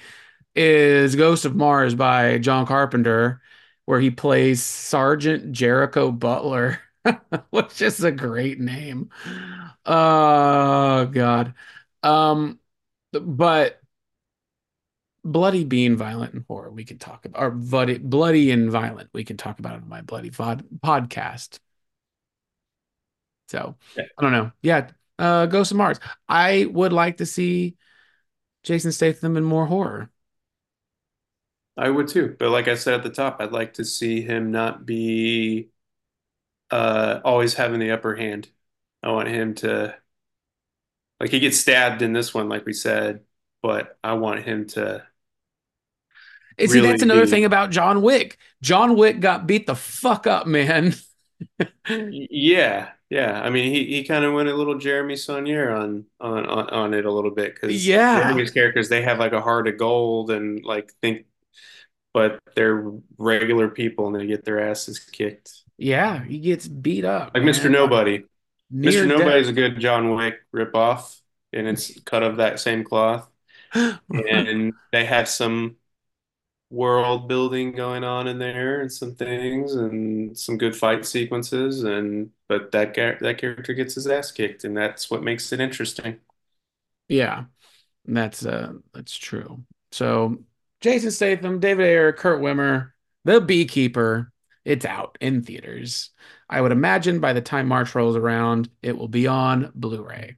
[0.55, 3.43] is Ghost of Mars by John Carpenter,
[3.85, 6.79] where he plays Sergeant Jericho Butler,
[7.51, 9.11] which is a great name.
[9.85, 11.55] Oh God.
[12.05, 12.61] Um,
[13.11, 13.81] but
[15.25, 19.25] bloody being violent and horror we can talk about, or bloody, bloody and violent we
[19.25, 21.59] can talk about on my bloody pod, podcast.
[23.49, 24.05] So Yeah.
[24.17, 24.53] I don't know.
[24.63, 26.01] Yeah, uh, Ghost of Mars.
[26.29, 27.77] I would like to see
[28.65, 30.11] Jason Statham in more horror.
[31.77, 32.37] I would too.
[32.39, 35.71] But like I said at the top, I'd like to see him not be
[36.71, 38.49] uh, always having the upper hand.
[39.03, 39.97] I want him to,
[41.21, 43.25] like, he gets stabbed in this one, like we said,
[43.63, 45.07] but I want him to.
[46.59, 48.39] And see, that's another be- thing about John Wick.
[48.63, 50.95] John Wick got beat the fuck up, man.
[51.89, 53.41] Yeah, yeah.
[53.43, 56.95] I mean, he, he kind of went a little Jeremy Saulnier on on on, on
[56.95, 58.23] it a little bit because Yeah.
[58.23, 61.27] Jeremy's characters they have like a heart of gold and like think,
[62.13, 65.53] but they're regular people and they get their asses kicked.
[65.77, 67.35] Yeah, he gets beat up.
[67.35, 67.71] Like Mr.
[67.71, 68.25] Nobody.
[68.71, 69.09] Near Mr.
[69.09, 69.19] death.
[69.19, 71.21] Nobody's a good John Wick ripoff,
[71.53, 73.29] and it's cut of that same cloth.
[74.09, 75.77] And they have some
[76.75, 82.31] world building going on in there and some things and some good fight sequences and
[82.49, 86.19] but that guy that character gets his ass kicked and that's what makes it interesting.
[87.09, 87.45] Yeah,
[88.07, 89.65] that's uh that's true.
[89.93, 90.39] So
[90.81, 92.93] Jason Statham, David Ayer, Kurt Wimmer,
[93.25, 94.33] The Beekeeper.
[94.65, 96.11] It's out in theaters.
[96.51, 100.37] I would imagine by the time March rolls around, it will be on Blu-ray,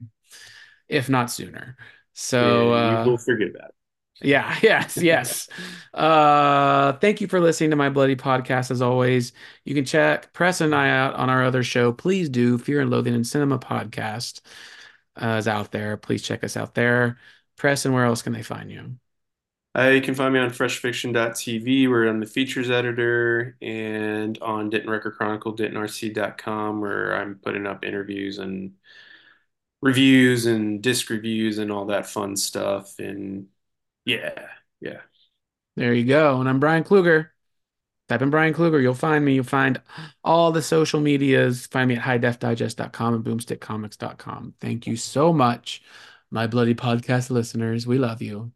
[0.88, 1.76] if not sooner.
[2.14, 3.74] So Yeah, uh, you will forget it.
[4.22, 5.48] Yeah, yes, yes.
[5.92, 8.70] Uh, thank you for listening to my bloody podcast.
[8.70, 9.32] As always,
[9.64, 11.92] you can check Press and I out on our other show.
[11.92, 12.58] Please do.
[12.58, 14.40] Fear and Loathing in Cinema podcast
[15.16, 15.96] uh, is out there.
[15.96, 17.18] Please check us out there.
[17.56, 18.96] Press and where else can they find you?
[19.78, 21.88] Uh, you can find me on freshfiction.tv.
[21.88, 27.84] We're on the features editor and on Denton Record Chronicle, dentonrc.com, where I'm putting up
[27.84, 28.72] interviews and
[29.82, 32.98] reviews and disc reviews and all that fun stuff.
[32.98, 33.48] And
[34.06, 34.48] yeah,
[34.80, 35.00] yeah.
[35.76, 36.40] There you go.
[36.40, 37.28] And I'm Bryan Kluger.
[38.08, 38.80] Type in Bryan Kluger.
[38.80, 39.34] You'll find me.
[39.34, 39.80] You'll find
[40.24, 41.66] all the social medias.
[41.66, 44.54] Find me at highdefdigest.com and boomstickcomics.com.
[44.60, 45.82] Thank you so much,
[46.30, 47.86] my bloody podcast listeners.
[47.86, 48.52] We love you.